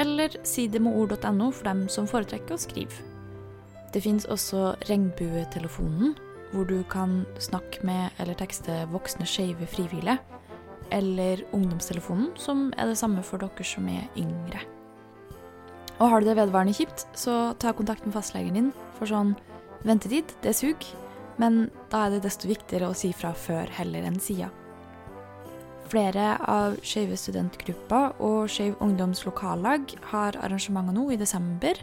eller 0.00 0.34
sidemedord.no 0.46 1.50
for 1.50 1.68
dem 1.68 1.86
som 1.92 2.08
foretrekker 2.10 2.56
å 2.56 2.60
skrive. 2.60 3.06
Det 3.90 4.02
finnes 4.04 4.28
også 4.30 4.74
Regnbuetelefonen, 4.86 6.14
hvor 6.52 6.66
du 6.66 6.82
kan 6.90 7.24
snakke 7.42 7.82
med 7.86 8.14
eller 8.22 8.38
tekste 8.38 8.84
voksne 8.90 9.26
skeive 9.26 9.66
frivillige. 9.70 10.18
Eller 10.94 11.42
Ungdomstelefonen, 11.54 12.32
som 12.38 12.68
er 12.76 12.90
det 12.90 12.98
samme 12.98 13.22
for 13.22 13.42
dere 13.42 13.66
som 13.66 13.86
er 13.90 14.08
yngre. 14.18 14.62
Og 16.00 16.08
har 16.10 16.20
du 16.20 16.30
det 16.30 16.38
vedvarende 16.38 16.74
kjipt, 16.74 17.04
så 17.14 17.52
ta 17.60 17.74
kontakt 17.76 18.06
med 18.06 18.14
fastlegen 18.16 18.56
din, 18.56 18.72
for 18.96 19.10
sånn 19.10 19.34
ventetid, 19.86 20.32
det 20.42 20.54
suger. 20.56 20.94
Men 21.40 21.70
da 21.92 22.04
er 22.06 22.16
det 22.16 22.24
desto 22.26 22.50
viktigere 22.50 22.90
å 22.90 22.96
si 22.96 23.14
fra 23.16 23.32
før 23.32 23.70
heller 23.78 24.04
enn 24.08 24.20
sida. 24.20 24.50
Flere 25.90 26.36
av 26.46 26.76
Skeive 26.86 27.16
studentgrupper 27.18 28.20
og 28.22 28.50
Skeiv 28.52 28.76
ungdoms 28.84 29.24
lokallag 29.26 29.90
har 30.12 30.38
arrangementer 30.38 30.94
nå 30.94 31.08
i 31.10 31.18
desember. 31.18 31.80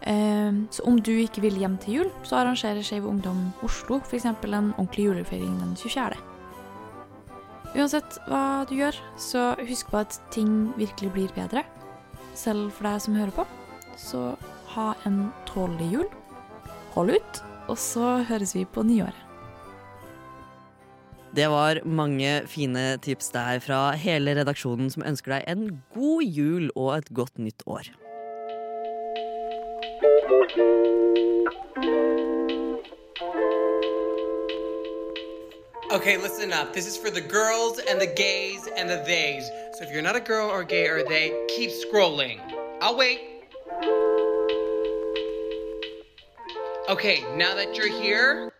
Eh, 0.00 0.52
Så 0.70 0.84
om 0.86 1.00
du 1.00 1.12
ikke 1.18 1.42
vil 1.42 1.58
hjem 1.58 1.78
til 1.78 1.94
jul, 1.94 2.10
så 2.22 2.40
arrangerer 2.40 2.82
Skeiv 2.82 3.08
Ungdom 3.08 3.52
Oslo 3.62 4.00
f.eks. 4.04 4.24
en 4.24 4.36
ordentlig 4.78 5.08
julefeiring 5.08 5.58
den 5.58 5.74
24. 5.76 6.16
Uansett 7.74 8.18
hva 8.26 8.66
du 8.68 8.74
gjør, 8.74 8.96
så 9.18 9.54
husk 9.68 9.90
på 9.90 10.00
at 10.00 10.20
ting 10.30 10.72
virkelig 10.76 11.12
blir 11.12 11.34
bedre. 11.34 11.64
Selv 12.34 12.70
for 12.72 12.86
deg 12.88 13.02
som 13.02 13.14
hører 13.14 13.34
på. 13.34 13.46
Så 13.96 14.36
ha 14.74 14.94
en 15.06 15.32
tålelig 15.46 15.90
jul. 15.92 16.08
Hold 16.94 17.14
ut, 17.14 17.42
og 17.70 17.78
så 17.78 18.20
høres 18.28 18.54
vi 18.56 18.66
på 18.66 18.82
nyåret. 18.86 19.26
Det 21.30 21.46
var 21.46 21.78
mange 21.86 22.42
fine 22.50 22.98
tips 22.98 23.30
der 23.30 23.60
fra 23.62 23.92
hele 23.94 24.34
redaksjonen 24.34 24.90
som 24.90 25.04
ønsker 25.06 25.36
deg 25.36 25.44
en 25.46 25.66
god 25.94 26.24
jul 26.26 26.70
og 26.74 26.96
et 26.96 27.12
godt 27.14 27.38
nytt 27.38 27.62
år. 27.70 27.86
Okay, 35.92 36.16
listen 36.18 36.52
up. 36.52 36.72
This 36.72 36.86
is 36.86 36.96
for 36.96 37.10
the 37.10 37.20
girls 37.20 37.80
and 37.88 38.00
the 38.00 38.06
gays 38.06 38.66
and 38.76 38.88
the 38.88 39.02
theys. 39.04 39.46
So 39.74 39.84
if 39.84 39.90
you're 39.92 40.02
not 40.02 40.16
a 40.16 40.20
girl 40.20 40.48
or 40.48 40.62
gay 40.64 40.86
or 40.88 41.02
they, 41.02 41.32
keep 41.48 41.70
scrolling. 41.70 42.40
I'll 42.80 42.96
wait. 42.96 43.29
Okay, 46.90 47.22
now 47.36 47.54
that 47.54 47.76
you're 47.78 48.02
here, 48.02 48.50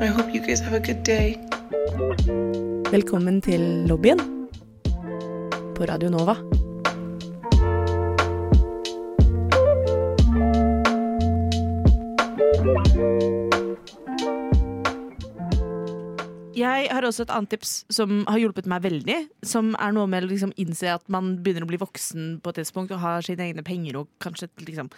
I 0.00 0.06
hope 0.06 0.32
you 0.32 0.40
guys 0.40 0.60
have 0.60 0.74
a 0.74 0.78
good 0.78 1.02
day. 1.02 1.34
Velkommen 2.92 3.40
til 3.42 3.60
lobbyen 3.90 4.22
på 5.74 5.88
Radio 5.90 6.06
Nova. 6.08 6.36
Jeg 16.54 16.88
har 16.90 17.02
også 17.02 17.26
et 17.26 17.34
annet 17.34 17.50
tips 17.50 17.84
som 17.90 18.22
har 18.28 18.38
hjulpet 18.38 18.70
meg 18.70 18.86
veldig. 18.86 19.20
Som 19.42 19.74
er 19.74 19.90
noe 19.98 20.06
med 20.06 20.22
å 20.22 20.30
liksom 20.30 20.54
innse 20.54 20.94
at 20.94 21.02
man 21.10 21.40
begynner 21.42 21.66
å 21.66 21.74
bli 21.74 21.82
voksen 21.82 22.36
på 22.38 22.54
et 22.54 22.62
tidspunkt 22.62 22.94
og 22.94 23.02
har 23.02 23.26
sine 23.26 23.50
egne 23.50 23.66
penger 23.66 24.04
og 24.04 24.14
kanskje 24.22 24.46
liksom 24.62 24.94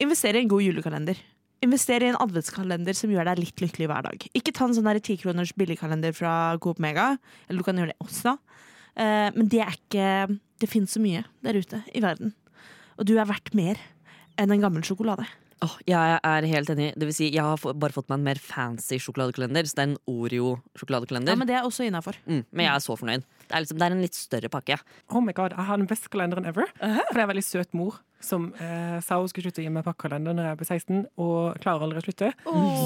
Investere 0.00 0.38
i 0.38 0.46
en 0.46 0.48
god 0.48 0.62
julekalender. 0.64 1.18
Investere 1.60 2.06
i 2.06 2.10
en 2.12 2.20
adventskalender 2.22 2.96
som 2.96 3.10
gjør 3.12 3.28
deg 3.28 3.42
litt 3.42 3.60
lykkelig 3.60 3.88
hver 3.90 4.06
dag. 4.06 4.22
Ikke 4.36 4.54
ta 4.56 4.64
en 4.64 4.76
sånn 4.76 5.00
tikroners 5.04 5.52
billigkalender 5.58 6.14
fra 6.16 6.56
Coop 6.62 6.80
Mega. 6.80 7.18
Eller 7.48 7.60
du 7.60 7.66
kan 7.66 7.76
gjøre 7.76 7.92
det 7.92 8.06
også. 8.06 8.36
Eh, 8.96 9.28
men 9.36 9.48
det 9.48 9.60
er 9.64 9.76
ikke 9.76 10.38
Det 10.60 10.68
finnes 10.68 10.92
så 10.92 11.00
mye 11.00 11.22
der 11.40 11.56
ute 11.56 11.78
i 11.96 12.02
verden. 12.04 12.34
Og 12.98 13.06
du 13.08 13.14
er 13.16 13.28
verdt 13.28 13.54
mer 13.56 13.78
enn 14.36 14.52
en 14.52 14.60
gammel 14.60 14.84
sjokolade. 14.84 15.24
Åh, 15.60 15.74
jeg 15.84 16.20
er 16.24 16.46
helt 16.48 16.70
enig. 16.72 16.90
Det 16.96 17.04
vil 17.08 17.14
si, 17.14 17.26
jeg 17.34 17.44
har 17.44 17.60
bare 17.76 17.92
fått 17.92 18.08
meg 18.08 18.16
en 18.20 18.28
mer 18.30 18.38
fancy 18.40 18.96
sjokoladekalender. 19.02 19.66
Så 19.68 19.76
det 19.76 19.82
er 19.84 19.90
en 19.90 19.98
Oreo-sjokoladekalender. 20.08 21.34
Ja, 21.34 21.36
men 21.36 21.50
det 21.50 21.56
er 21.58 21.66
også 21.68 21.84
innafor. 21.84 22.16
mm, 22.26 22.44
men 22.50 22.64
jeg 22.64 22.72
er 22.72 22.84
så 22.84 22.96
fornøyd. 22.96 23.26
Det 23.44 23.52
er, 23.52 23.64
liksom, 23.64 23.78
det 23.78 23.86
er 23.86 23.96
en 23.96 24.00
litt 24.04 24.16
større 24.16 24.48
pakke. 24.48 24.78
Oh 25.10 25.20
my 25.20 25.32
god, 25.36 25.52
Jeg 25.56 25.66
har 25.68 25.76
den 25.76 25.86
beste 25.90 26.08
kalenderen 26.08 26.46
ever. 26.48 26.64
For 26.78 27.12
det 27.12 27.20
er 27.20 27.26
en 27.26 27.32
veldig 27.34 27.44
søt 27.44 27.74
mor 27.76 28.00
som 28.20 28.50
eh, 28.60 28.98
sa 29.00 29.16
hun 29.16 29.28
skulle 29.28 29.48
slutte 29.48 29.62
å 29.62 29.64
gi 29.64 29.72
meg 29.72 29.84
pakkekalender 29.86 30.36
når 30.36 30.50
jeg 30.50 30.58
ble 30.60 30.66
16, 30.68 31.04
og 31.24 31.60
klarer 31.62 31.86
aldri 31.86 32.02
å 32.02 32.04
slutte. 32.04 32.32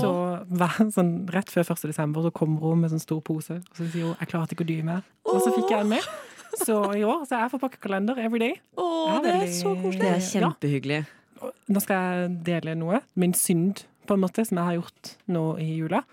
Så 0.01 0.13
hver, 0.55 0.79
sånn, 0.95 1.15
rett 1.35 1.51
før 1.51 1.67
1. 1.75 1.89
desember 1.91 2.23
så 2.27 2.31
kommer 2.35 2.63
hun 2.63 2.85
med 2.85 2.91
sånn 2.95 3.03
stor 3.03 3.21
pose, 3.27 3.59
og 3.59 3.75
så 3.79 3.89
sier 3.91 4.07
hun 4.07 4.17
'jeg 4.19 4.31
klarte 4.31 4.55
ikke 4.55 4.67
å 4.67 4.71
dy 4.71 4.83
mer'. 4.83 5.03
Og 5.27 5.43
så 5.43 5.51
fikk 5.55 5.71
jeg 5.71 5.79
den 5.83 5.89
med. 5.89 6.07
Så 6.55 6.95
i 6.95 7.03
år 7.03 7.27
så 7.27 7.35
er 7.35 7.41
jeg 7.43 7.51
for 7.51 7.59
pakkekalender 7.59 8.19
every 8.19 8.39
day. 8.39 8.55
Oh, 8.79 9.21
det 9.23 9.35
er 9.35 9.47
så 9.51 9.75
koselig. 9.75 10.01
Det 10.01 10.11
er 10.15 10.23
kjempehyggelig. 10.23 11.01
Og 11.03 11.24
Nå 11.69 11.83
skal 11.85 12.05
jeg 12.05 12.37
dele 12.47 12.77
noe. 12.79 13.01
Min 13.19 13.35
synd, 13.37 13.85
på 14.09 14.17
en 14.17 14.25
måte, 14.25 14.45
som 14.47 14.61
jeg 14.61 14.69
har 14.69 14.79
gjort 14.79 15.15
nå 15.33 15.45
i 15.63 15.71
jula. 15.79 16.05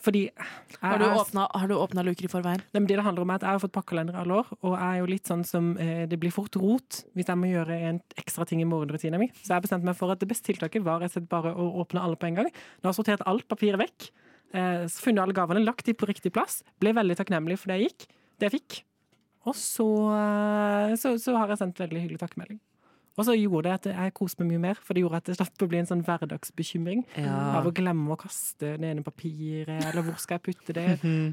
Fordi 0.00 0.30
Har 0.80 0.98
du 0.98 1.04
åpna, 1.04 1.46
har 1.52 1.68
du 1.68 1.74
åpna 1.76 2.02
luker 2.02 2.24
i 2.24 2.28
forveien? 2.32 2.62
Det 2.72 2.80
det 2.88 3.02
handler 3.04 3.22
om 3.22 3.30
er 3.30 3.34
at 3.34 3.42
Jeg 3.42 3.50
har 3.50 3.58
fått 3.60 3.72
pakkekalender 3.72 4.16
alle 4.16 4.32
år, 4.32 4.46
og 4.62 4.72
jeg 4.72 4.86
er 4.94 4.98
jo 4.98 5.08
litt 5.10 5.26
sånn 5.28 5.44
som 5.44 5.76
eh, 5.76 6.06
det 6.08 6.18
blir 6.18 6.32
fort 6.32 6.56
rot 6.56 7.02
hvis 7.12 7.28
jeg 7.28 7.36
må 7.36 7.50
gjøre 7.50 7.76
en 7.90 8.00
ekstra 8.16 8.46
ting 8.48 8.62
i 8.62 8.68
morgenrutina 8.68 9.20
mi. 9.20 9.28
Så 9.42 9.52
jeg 9.52 9.66
bestemte 9.66 9.84
meg 9.84 9.98
for 9.98 10.12
at 10.12 10.22
det 10.22 10.28
beste 10.30 10.48
tiltaket 10.48 10.86
var 10.86 11.02
rett 11.02 11.12
og 11.12 11.18
slett 11.18 11.28
bare 11.28 11.52
å 11.52 11.68
åpne 11.84 12.00
alle 12.00 12.16
på 12.16 12.30
en 12.30 12.40
gang. 12.40 12.48
Nå 12.48 12.88
har 12.88 12.94
jeg 12.94 13.00
sortert 13.02 13.26
alt 13.28 13.46
papiret 13.48 13.82
vekk, 13.82 14.08
eh, 14.54 14.86
funnet 14.88 15.26
alle 15.26 15.36
gavene, 15.36 15.64
lagt 15.66 15.84
de 15.84 15.92
på 15.92 16.08
riktig 16.08 16.32
plass. 16.32 16.62
Ble 16.80 16.96
veldig 16.96 17.18
takknemlig 17.20 17.60
for 17.60 17.68
det 17.68 17.82
jeg 17.82 17.90
gikk, 17.90 18.08
det 18.40 18.48
jeg 18.48 18.56
fikk. 18.56 18.80
Og 19.48 19.56
så, 19.56 19.90
eh, 20.16 20.96
så, 20.96 21.18
så 21.20 21.36
har 21.36 21.52
jeg 21.52 21.60
sendt 21.60 21.84
veldig 21.84 22.06
hyggelig 22.06 22.24
takkemelding. 22.24 22.60
Og 23.18 23.24
så 23.26 23.34
gjorde 23.36 23.64
det 23.68 23.72
at 23.74 23.86
jeg 23.90 24.14
koste 24.14 24.40
meg 24.44 24.52
mye 24.54 24.62
mer, 24.68 24.78
for 24.80 24.94
det 24.94 25.02
gjorde 25.02 25.16
at 25.20 25.26
det 25.28 25.36
slapp 25.36 25.64
å 25.64 25.68
bli 25.68 25.78
en 25.82 25.88
sånn 25.90 26.04
hverdagsbekymring 26.06 27.02
Ja. 27.18 27.34
av 27.58 27.66
å 27.66 27.72
glemme 27.74 28.14
å 28.14 28.16
kaste 28.20 28.76
det 28.80 28.90
ene 28.94 29.02
papiret, 29.04 29.82
eller 29.90 30.02
hvor 30.06 30.16
skal 30.22 30.38
jeg 30.38 30.46
putte 30.54 30.72
det? 30.78 30.86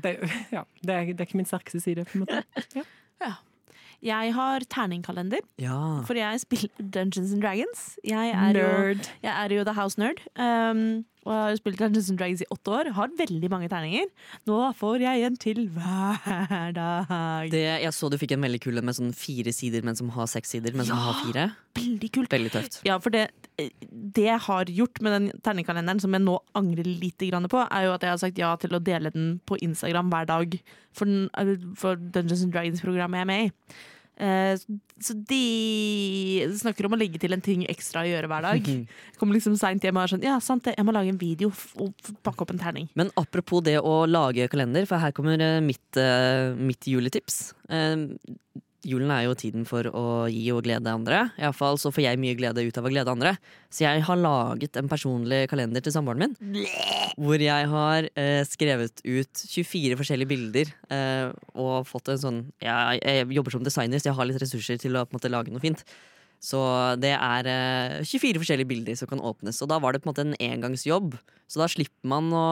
Det, 0.03 0.15
ja, 0.51 0.63
det, 0.83 0.93
er, 0.95 1.11
det 1.13 1.19
er 1.21 1.27
ikke 1.29 1.37
min 1.39 1.45
sterkeste 1.49 1.79
side, 1.83 2.05
på 2.09 2.17
en 2.17 2.25
måte. 2.25 2.43
Jeg 4.03 4.33
har 4.35 4.59
terningkalender, 4.69 5.39
Ja. 5.57 6.03
for 6.05 6.13
jeg 6.13 6.39
spiller 6.43 6.69
Dungeons 6.77 7.31
and 7.33 7.41
Dragons. 7.41 7.97
Jeg 8.05 8.29
er, 8.29 8.53
jo, 8.53 8.97
jeg 9.23 9.33
er 9.33 9.55
jo 9.57 9.63
The 9.63 9.73
House 9.73 9.97
Nerd. 9.97 10.19
Um, 10.37 11.05
og 11.27 11.33
har 11.35 11.57
spilt 11.59 11.79
Dungeons 11.81 12.09
and 12.11 12.19
Dragons 12.21 12.43
i 12.45 12.47
åtte 12.53 12.73
år. 12.73 12.89
Har 12.95 13.11
veldig 13.19 13.49
mange 13.51 13.67
terninger. 13.71 14.07
Nå 14.47 14.59
får 14.79 15.03
jeg 15.03 15.25
en 15.27 15.39
til 15.41 15.65
hver 15.75 16.71
dag. 16.77 17.49
Det, 17.51 17.63
jeg 17.83 17.93
så 17.95 18.09
du 18.11 18.17
fikk 18.19 18.37
en 18.37 18.45
veldig 18.47 18.61
kul 18.63 18.79
en 18.79 18.87
med 18.87 18.97
sånn 18.97 19.11
fire 19.17 19.51
sider, 19.55 19.83
men 19.85 19.99
som 19.99 20.11
har 20.15 20.29
seks 20.31 20.55
sider, 20.55 20.75
men 20.77 20.87
som 20.87 21.01
har 21.03 21.19
fire. 21.25 21.49
Veldig 21.77 22.11
kult. 22.15 22.31
Veldig 22.31 22.53
tøft. 22.53 22.79
Ja, 22.87 22.97
for 23.03 23.13
det, 23.13 23.27
det 23.91 24.25
jeg 24.29 24.39
har 24.47 24.71
gjort 24.71 25.03
med 25.03 25.17
den 25.17 25.27
terningkalenderen, 25.43 26.01
som 26.03 26.15
jeg 26.15 26.23
nå 26.23 26.37
angrer 26.57 26.87
litt 26.87 27.19
på, 27.19 27.61
er 27.67 27.87
jo 27.87 27.93
at 27.95 28.05
jeg 28.05 28.13
har 28.13 28.23
sagt 28.23 28.39
ja 28.39 28.53
til 28.61 28.77
å 28.77 28.83
dele 28.83 29.11
den 29.13 29.37
på 29.45 29.59
Instagram 29.65 30.09
hver 30.13 30.29
dag 30.29 30.57
for, 30.95 31.05
den, 31.05 31.75
for 31.77 31.99
Dungeons 31.99 32.45
and 32.47 32.55
Dragons-programmet 32.55 33.21
jeg 33.21 33.27
er 33.27 33.31
med 33.33 33.47
i. 33.47 33.85
Eh, 34.17 34.57
så 34.97 35.13
de 35.29 35.41
snakker 36.57 36.87
om 36.87 36.95
å 36.95 36.99
legge 36.99 37.19
til 37.21 37.35
en 37.35 37.43
ting 37.43 37.65
ekstra 37.69 38.01
å 38.01 38.09
gjøre 38.09 38.29
hver 38.31 38.47
dag. 38.47 38.69
Kommer 39.19 39.37
liksom 39.37 39.57
seint 39.59 39.83
hjem 39.85 39.99
og 39.99 40.05
er 40.07 40.13
sånn 40.15 40.25
Ja, 40.25 40.39
sant 40.43 40.65
det, 40.65 40.73
jeg 40.77 40.87
må 40.87 40.95
lage 40.95 41.13
en 41.13 41.21
video 41.21 41.51
og 41.77 42.09
pakke 42.25 42.45
opp 42.45 42.53
en 42.55 42.61
terning. 42.61 42.89
Men 42.97 43.13
apropos 43.19 43.61
det 43.65 43.77
å 43.77 43.99
lage 44.09 44.49
kalender, 44.51 44.87
for 44.89 45.01
her 45.03 45.13
kommer 45.15 45.37
eh, 45.37 45.59
mitt, 45.63 46.01
eh, 46.01 46.49
mitt 46.57 46.89
juletips. 46.89 47.51
Julen 48.85 49.09
er 49.09 49.23
jo 49.25 49.33
tiden 49.37 49.63
for 49.65 49.87
å 49.89 50.03
gi 50.29 50.43
og 50.53 50.61
glede 50.67 50.91
andre. 50.93 51.23
Iallfall 51.41 51.79
så 51.81 51.89
får 51.93 52.03
jeg 52.03 52.19
mye 52.21 52.35
glede 52.37 52.61
ut 52.61 52.77
av 52.77 52.85
å 52.85 52.91
glede 52.93 53.13
andre. 53.13 53.31
Så 53.73 53.87
jeg 53.87 54.03
har 54.05 54.19
laget 54.21 54.77
en 54.77 54.89
personlig 54.91 55.47
kalender 55.49 55.81
til 55.81 55.95
samboeren 55.95 56.27
min. 56.27 56.59
Hvor 57.17 57.41
jeg 57.41 57.71
har 57.71 58.09
eh, 58.13 58.43
skrevet 58.45 59.01
ut 59.01 59.43
24 59.49 59.97
forskjellige 59.97 60.29
bilder 60.29 60.73
eh, 60.93 61.33
og 61.57 61.89
fått 61.89 62.13
en 62.13 62.21
sånn 62.21 62.43
jeg, 62.61 63.01
jeg 63.01 63.25
jobber 63.39 63.57
som 63.57 63.65
designer, 63.65 63.97
så 63.97 64.11
jeg 64.11 64.19
har 64.19 64.29
litt 64.29 64.43
ressurser 64.45 64.77
til 64.83 64.99
å 64.99 65.07
på 65.07 65.15
en 65.15 65.19
måte, 65.19 65.33
lage 65.33 65.53
noe 65.53 65.63
fint. 65.63 65.81
Så 66.37 66.61
det 67.01 67.15
er 67.17 67.49
eh, 67.49 68.01
24 68.05 68.43
forskjellige 68.43 68.69
bilder 68.69 68.99
som 68.99 69.09
kan 69.09 69.23
åpnes. 69.25 69.57
Og 69.65 69.73
da 69.73 69.81
var 69.81 69.95
det 69.95 70.03
på 70.03 70.11
en 70.11 70.13
måte 70.13 70.27
en 70.27 70.37
engangsjobb. 70.53 71.17
Så 71.49 71.63
da 71.63 71.69
slipper 71.71 72.13
man 72.13 72.29
å 72.29 72.47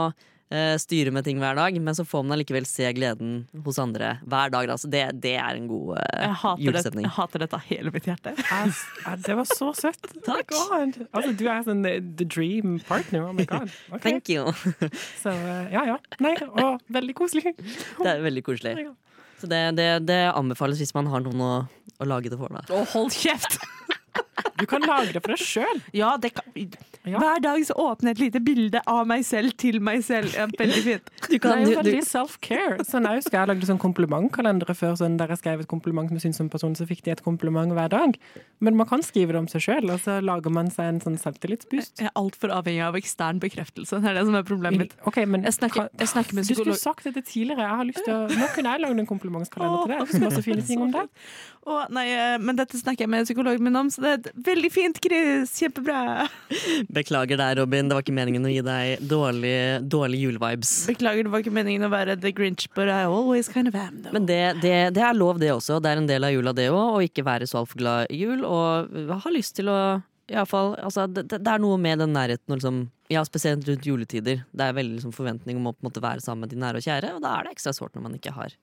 styre 0.79 1.09
med 1.11 1.25
ting 1.25 1.39
hver 1.41 1.57
dag, 1.57 1.75
men 1.81 1.95
så 1.97 2.03
får 2.05 2.21
man 2.23 2.35
allikevel 2.35 2.67
se 2.69 2.85
gleden 2.93 3.47
hos 3.65 3.79
andre 3.81 4.11
hver 4.29 4.51
dag. 4.53 4.69
Altså, 4.69 4.89
det, 4.93 5.01
det 5.23 5.33
er 5.41 5.57
en 5.57 5.67
god 5.67 5.95
uh, 5.97 6.03
Jeg 6.21 6.35
hater, 6.43 6.99
jeg 7.01 7.13
hater 7.15 7.43
dette 7.43 7.57
av 7.57 7.65
hele 7.65 7.93
mitt 7.95 8.05
hjerte. 8.09 8.35
As, 8.61 8.83
as, 9.05 9.23
det 9.25 9.37
var 9.39 9.49
så 9.49 9.71
søtt. 9.77 10.11
Takk. 10.25 10.53
Oh. 10.53 10.75
Altså, 10.77 11.33
du 11.33 11.45
er 11.49 11.65
sånn 11.65 11.81
eh, 11.89 11.97
the 12.19 12.27
dream 12.27 12.77
partner. 12.87 13.25
Oh 13.25 13.33
my 13.35 13.47
god. 13.51 13.73
Okay. 13.89 14.03
Thank 14.05 14.29
you. 14.29 14.53
Så 15.23 15.33
eh, 15.33 15.73
ja, 15.73 15.85
ja. 15.89 15.97
Nei, 16.23 16.35
og 16.53 16.83
veldig 16.93 17.17
koselig. 17.17 17.55
Det 17.57 18.11
er 18.11 18.21
veldig 18.25 18.45
koselig. 18.45 18.87
Så 19.41 19.49
det, 19.51 19.61
det, 19.79 19.89
det 20.07 20.21
anbefales 20.31 20.79
hvis 20.79 20.93
man 20.95 21.09
har 21.11 21.25
noen 21.25 21.41
å, 21.43 21.53
å 21.99 22.07
lage 22.07 22.31
det 22.31 22.39
for. 22.39 22.53
Da. 22.53 22.63
Å, 22.71 22.85
hold 22.93 23.13
kjeft! 23.15 23.59
Du 24.57 24.65
kan 24.69 24.85
lage 24.87 25.11
det 25.15 25.21
for 25.23 25.33
deg 25.33 25.41
sjøl. 25.43 25.81
Ja, 25.95 26.15
Ja. 27.05 27.19
Hver 27.21 27.41
dag 27.43 27.61
så 27.67 27.75
åpner 27.77 28.09
jeg 28.11 28.15
et 28.15 28.21
lite 28.23 28.39
bilde 28.41 28.79
av 28.89 29.03
meg 29.05 29.21
selv 29.27 29.53
til 29.61 29.77
meg 29.83 30.01
selv. 30.01 30.31
Ja, 30.33 30.47
veldig 30.49 30.81
fint. 30.81 31.09
Du 31.21 31.27
Det 31.35 31.41
kan, 31.43 31.59
er 31.59 31.69
jo 31.69 31.75
veldig 31.77 32.01
self-care. 32.07 32.79
Sånn, 32.87 33.05
jeg 33.05 33.19
husker 33.21 33.37
jeg 33.37 33.49
lagde 33.51 33.67
sånn 33.69 33.81
komplimentkalendere 33.81 34.73
før, 34.73 34.95
sånn, 34.97 35.19
der 35.19 35.29
jeg 35.35 35.41
skrev 35.43 35.61
et 35.61 35.69
kompliment 35.69 36.09
som 36.09 36.17
jeg 36.17 36.25
syntes 36.25 36.41
om 36.41 36.49
personen, 36.49 36.77
så 36.79 36.87
fikk 36.89 37.03
de 37.05 37.13
et 37.13 37.21
kompliment 37.25 37.75
hver 37.77 37.91
dag. 37.93 38.17
Men 38.65 38.79
man 38.79 38.89
kan 38.89 39.03
skrive 39.05 39.35
det 39.35 39.41
om 39.43 39.49
seg 39.51 39.61
sjøl, 39.67 39.91
og 39.93 40.01
så 40.01 40.17
lager 40.25 40.49
man 40.49 40.71
seg 40.73 40.95
en 40.95 41.01
sånn 41.03 41.19
selvtillitsboost. 41.21 42.01
Jeg 42.01 42.09
er 42.09 42.15
altfor 42.17 42.55
avhengig 42.55 42.81
av 42.87 42.97
ekstern 42.97 43.41
bekreftelse. 43.43 44.01
Det 44.01 44.09
er 44.09 44.17
det 44.17 44.25
som 44.25 44.39
er 44.39 44.47
problemet 44.47 44.85
mitt. 44.87 44.95
Okay, 45.05 45.29
men 45.29 45.45
Jeg 45.45 45.59
snakker, 45.59 45.91
jeg 45.99 46.09
snakker 46.09 46.39
med 46.39 46.49
Du 46.49 46.55
skulle 46.55 46.79
sagt 46.79 47.05
dette 47.05 47.21
tidligere. 47.21 47.67
Jeg 47.69 47.81
har 47.83 47.85
lyst 47.91 48.01
til 48.01 48.15
å, 48.15 48.23
nå 48.33 48.49
kunne 48.55 48.73
jeg 48.73 48.81
lagd 48.81 49.03
en 49.03 49.11
komplimentskalender 49.13 49.85
til 49.85 49.93
deg. 49.93 50.09
Det 50.09 50.17
er 50.21 50.25
masse 50.25 50.45
fine 50.45 50.65
ting 50.65 50.81
om 50.87 50.95
det. 50.95 51.05
Å, 51.65 51.79
nei, 51.93 52.05
eh, 52.13 52.35
men 52.41 52.57
dette 52.57 52.77
snakker 52.77 53.05
jeg 53.05 53.09
med 53.09 53.25
psykologen 53.25 53.63
min 53.65 53.77
om, 53.79 53.87
så 53.89 54.03
det 54.03 54.11
er 54.13 54.33
veldig 54.47 54.71
fint, 54.73 54.99
Chris. 55.03 55.53
Kjempebra. 55.59 56.27
beklager 56.97 57.39
deg, 57.41 57.57
Robin. 57.59 57.89
Det 57.89 57.97
var 57.97 58.05
ikke 58.05 58.15
meningen 58.15 58.47
å 58.47 58.53
gi 58.53 58.63
deg 58.65 59.05
dårlige 59.09 59.81
dårlig 59.91 60.21
julevibes. 60.23 60.73
Beklager, 60.89 61.27
det 61.27 61.33
var 61.33 61.43
ikke 61.43 61.55
meningen 61.55 61.87
å 61.87 61.91
være 61.93 62.17
the 62.21 62.33
grinch, 62.35 62.67
but 62.77 62.89
I 62.89 63.03
always 63.03 63.49
kind 63.51 63.71
of 63.71 63.75
am. 63.75 64.01
Though. 64.01 64.15
Men 64.15 64.27
det, 64.29 64.41
det, 64.63 64.75
det 64.97 65.05
er 65.05 65.15
lov, 65.17 65.39
det 65.41 65.53
også. 65.53 65.81
Det 65.83 65.93
er 65.93 66.01
en 66.01 66.09
del 66.09 66.27
av 66.27 66.35
jula, 66.35 66.55
det 66.55 66.69
òg. 66.73 66.97
Å 66.97 67.05
ikke 67.05 67.25
være 67.27 67.49
så 67.49 67.61
altfor 67.63 67.81
glad 67.81 68.13
i 68.13 68.21
jul. 68.23 68.45
Og 68.45 69.15
ha 69.25 69.33
lyst 69.33 69.57
til 69.59 69.71
å 69.73 69.79
fall, 70.49 70.75
altså, 70.81 71.05
det, 71.07 71.27
det 71.29 71.51
er 71.51 71.61
noe 71.61 71.77
med 71.77 71.99
den 72.01 72.13
nærheten 72.15 72.55
liksom, 72.55 72.85
ja, 73.11 73.21
Spesielt 73.27 73.67
rundt 73.67 73.85
juletider. 73.85 74.41
Det 74.51 74.65
er 74.65 74.73
veldig 74.73 74.97
liksom, 74.97 75.13
forventning 75.13 75.59
om 75.59 75.69
å 75.69 75.75
på 75.75 75.85
måte, 75.85 76.01
være 76.01 76.23
sammen 76.23 76.45
med 76.45 76.55
de 76.55 76.61
nære 76.61 76.81
og 76.81 76.87
kjære, 76.87 77.13
og 77.17 77.21
da 77.21 77.35
er 77.37 77.45
det 77.45 77.55
ekstra 77.55 77.75
sårt 77.75 77.93
når 77.95 78.07
man 78.07 78.17
ikke 78.17 78.33
har, 78.33 78.55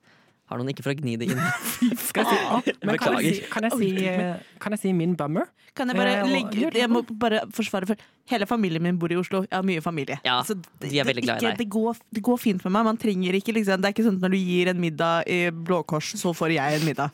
har 0.52 0.60
noen. 0.60 0.70
Ikke 0.72 0.84
for 0.84 0.92
å 0.92 0.98
gni 0.98 1.16
det 1.20 1.30
inn. 1.32 1.40
Skal 2.08 2.28
jeg 2.28 2.38
si, 2.68 2.74
men 2.86 2.98
kan 3.00 3.16
jeg, 3.18 3.34
si, 3.40 3.44
kan, 3.52 3.66
jeg 3.66 3.78
si, 3.80 3.90
eh, 4.06 4.40
kan 4.62 4.76
jeg 4.76 4.82
si 4.84 4.92
min 4.96 5.16
bummer? 5.18 5.48
Kan 5.74 5.88
jeg 5.88 5.96
bare 5.96 6.14
Eh, 6.22 6.28
legge 6.28 6.70
Jeg 6.76 6.90
må 6.92 7.00
bare 7.16 7.46
forsvare 7.56 7.88
for 7.88 7.96
Hele 8.28 8.46
familien 8.46 8.82
min 8.84 8.98
bor 9.00 9.10
i 9.10 9.16
Oslo. 9.18 9.40
Jeg 9.48 9.56
har 9.56 9.64
mye 9.66 9.82
familie. 9.82 10.18
Ja, 10.24 10.36
Så 10.46 10.54
det, 10.54 10.90
de 10.92 11.00
er 11.00 11.08
veldig 11.08 11.24
glad 11.24 11.40
i 11.40 11.46
ikke- 11.46 11.54
deg. 11.56 11.58
Det 11.64 11.68
går, 11.72 11.96
det 12.14 12.22
går 12.22 12.38
fint 12.38 12.64
med 12.64 12.72
meg. 12.76 12.84
Man 12.84 13.00
trenger 13.00 13.34
ikke 13.34 13.54
liksom, 13.56 13.80
Det 13.82 13.88
er 13.88 13.94
ikke 13.96 14.04
sånn 14.06 14.20
at 14.20 14.26
når 14.28 14.36
du 14.36 14.38
gir 14.38 14.68
en 14.68 14.80
middag 14.80 15.24
i 15.26 15.40
Blå 15.50 15.82
Kors, 15.88 16.12
så 16.20 16.34
får 16.36 16.54
jeg 16.54 16.80
en 16.80 16.86
middag. 16.86 17.10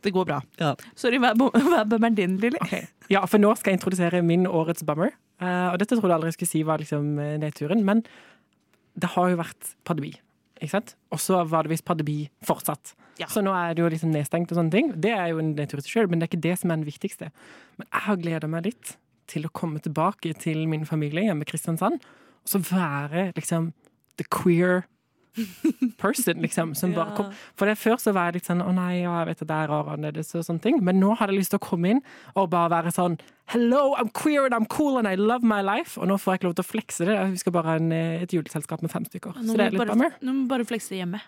Det 0.00 0.12
går 0.14 0.24
bra. 0.24 0.38
Ja. 0.60 0.74
Sorry, 0.94 1.18
hva 1.18 1.32
er 1.34 1.80
er 1.80 1.84
bummeren 1.90 2.14
din, 2.14 2.38
Lilly? 2.38 2.56
Okay. 2.62 2.86
Ja, 3.10 3.24
for 3.26 3.38
nå 3.42 3.50
skal 3.58 3.72
jeg 3.74 3.80
introdusere 3.80 4.22
min 4.22 4.46
årets 4.46 4.84
bummer. 4.86 5.10
Uh, 5.42 5.72
og 5.72 5.78
dette 5.78 5.94
trodde 5.98 6.10
jeg 6.10 6.18
aldri 6.18 6.30
jeg 6.32 6.38
skulle 6.38 6.50
si 6.54 6.62
var 6.62 6.78
liksom 6.78 7.16
nedturen, 7.42 7.84
men 7.84 8.02
det 8.98 9.10
har 9.14 9.30
jo 9.30 9.36
vært 9.38 9.74
pandemi. 9.86 10.14
Og 11.14 11.20
så 11.22 11.42
var 11.48 11.64
det 11.64 11.72
visst 11.72 11.86
pandemi 11.88 12.28
fortsatt. 12.44 12.94
Ja. 13.18 13.26
Så 13.30 13.42
nå 13.42 13.52
er 13.54 13.74
det 13.74 13.82
jo 13.82 13.90
liksom 13.90 14.12
nedstengt 14.14 14.52
og 14.52 14.60
sånne 14.60 14.74
ting. 14.74 14.92
Det 14.94 15.12
er 15.14 15.32
jo 15.32 15.42
en 15.42 15.54
nedtur 15.58 15.80
i 15.80 15.84
seg 15.84 15.94
sjøl, 15.94 16.10
men 16.10 16.20
det 16.20 16.28
er 16.28 16.32
ikke 16.32 16.46
det 16.46 16.56
som 16.60 16.70
er 16.70 16.80
den 16.80 16.88
viktigste. 16.88 17.30
Men 17.78 17.88
jeg 17.88 18.04
har 18.06 18.20
gleda 18.22 18.50
meg 18.50 18.68
litt 18.70 18.94
til 19.28 19.44
å 19.44 19.52
komme 19.52 19.82
tilbake 19.84 20.32
til 20.40 20.64
min 20.70 20.86
familie 20.88 21.26
hjemme 21.26 21.44
i 21.44 21.50
Kristiansand, 21.50 22.00
og 22.00 22.52
så 22.52 22.62
være 22.64 23.28
liksom 23.36 23.72
the 24.18 24.26
queer 24.32 24.86
person, 26.02 26.42
liksom. 26.44 26.74
Som 26.78 26.94
bare 26.96 27.16
kom. 27.16 27.32
For 27.58 27.70
det, 27.70 27.78
før 27.80 27.98
så 28.02 28.14
var 28.16 28.30
jeg 28.30 28.40
litt 28.40 28.50
sånn 28.50 28.62
å 28.64 28.70
nei, 28.74 29.02
ja, 29.02 29.16
jeg 29.22 29.30
vet 29.32 29.42
at 29.44 29.50
det 29.50 29.58
er 29.58 29.72
rart 29.72 29.90
annerledes 29.94 30.34
og 30.34 30.46
sånne 30.46 30.64
ting, 30.64 30.80
men 30.84 31.00
nå 31.02 31.14
hadde 31.18 31.34
jeg 31.34 31.42
lyst 31.44 31.54
til 31.54 31.60
å 31.60 31.66
komme 31.68 31.94
inn 31.94 32.02
og 32.34 32.50
bare 32.54 32.72
være 32.78 32.94
sånn 32.94 33.18
Hello, 33.48 33.94
I'm 33.96 34.10
queer 34.12 34.44
and 34.44 34.52
I'm 34.52 34.66
cool 34.68 34.98
and 35.00 35.08
I 35.08 35.14
love 35.16 35.40
my 35.40 35.62
life. 35.64 35.96
Og 35.96 36.10
nå 36.10 36.18
får 36.20 36.34
jeg 36.34 36.40
ikke 36.42 36.48
lov 36.50 36.56
til 36.58 36.66
å 36.66 36.68
flekse 36.68 37.06
det. 37.08 37.16
Vi 37.32 37.40
skal 37.40 37.54
bare 37.56 37.70
ha 37.72 37.76
en, 37.80 37.92
eh, 37.96 38.20
et 38.26 38.34
juleselskap 38.36 38.84
med 38.84 38.92
fem 38.92 39.08
stykker. 39.08 39.40
Så 39.40 39.56
det 39.56 39.70
er 39.70 39.72
litt 39.72 39.80
bare, 39.80 39.96
bummer. 39.96 40.18
nå 40.20 40.34
må 40.34 40.44
vi 40.44 40.50
bare 40.52 40.68
flekse 40.68 40.92
det 40.92 41.00
hjemme. 41.00 41.22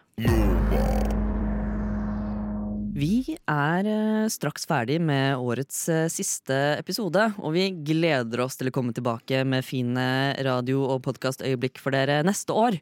Vi 3.00 3.36
er 3.48 3.86
eh, 3.88 4.28
straks 4.28 4.66
ferdig 4.68 4.98
med 5.00 5.38
årets 5.40 5.78
eh, 5.88 6.08
siste 6.12 6.56
episode, 6.76 7.22
og 7.38 7.54
vi 7.54 7.70
gleder 7.86 8.42
oss 8.44 8.58
til 8.60 8.68
å 8.68 8.74
komme 8.74 8.92
tilbake 8.92 9.40
med 9.48 9.64
fine 9.64 10.34
radio- 10.44 10.84
og 10.90 11.00
podkastøyeblikk 11.06 11.80
for 11.80 11.96
dere 11.96 12.20
neste 12.26 12.52
år. 12.52 12.76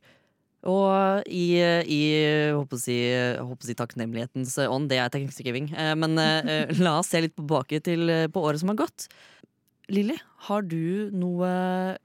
Og 0.68 1.24
i, 1.33 1.57
i 1.88 2.02
håper 2.52 2.81
si, 2.81 2.98
håper 3.38 3.68
si 3.68 3.76
takknemlighetens 3.78 4.57
ånd, 4.66 4.90
det 4.90 5.00
er 5.00 5.12
Thanksgiving, 5.12 5.70
eh, 5.72 5.94
men 5.98 6.18
eh, 6.20 6.68
la 6.85 6.98
oss 7.00 7.12
se 7.14 7.22
litt 7.24 7.37
tilbake 7.38 7.81
til, 7.85 8.09
eh, 8.12 8.28
på 8.33 8.42
året 8.44 8.61
som 8.62 8.72
har 8.74 8.83
gått. 8.83 9.09
Lilly, 9.88 10.18
har 10.50 10.66
du 10.68 11.09
noe 11.16 11.48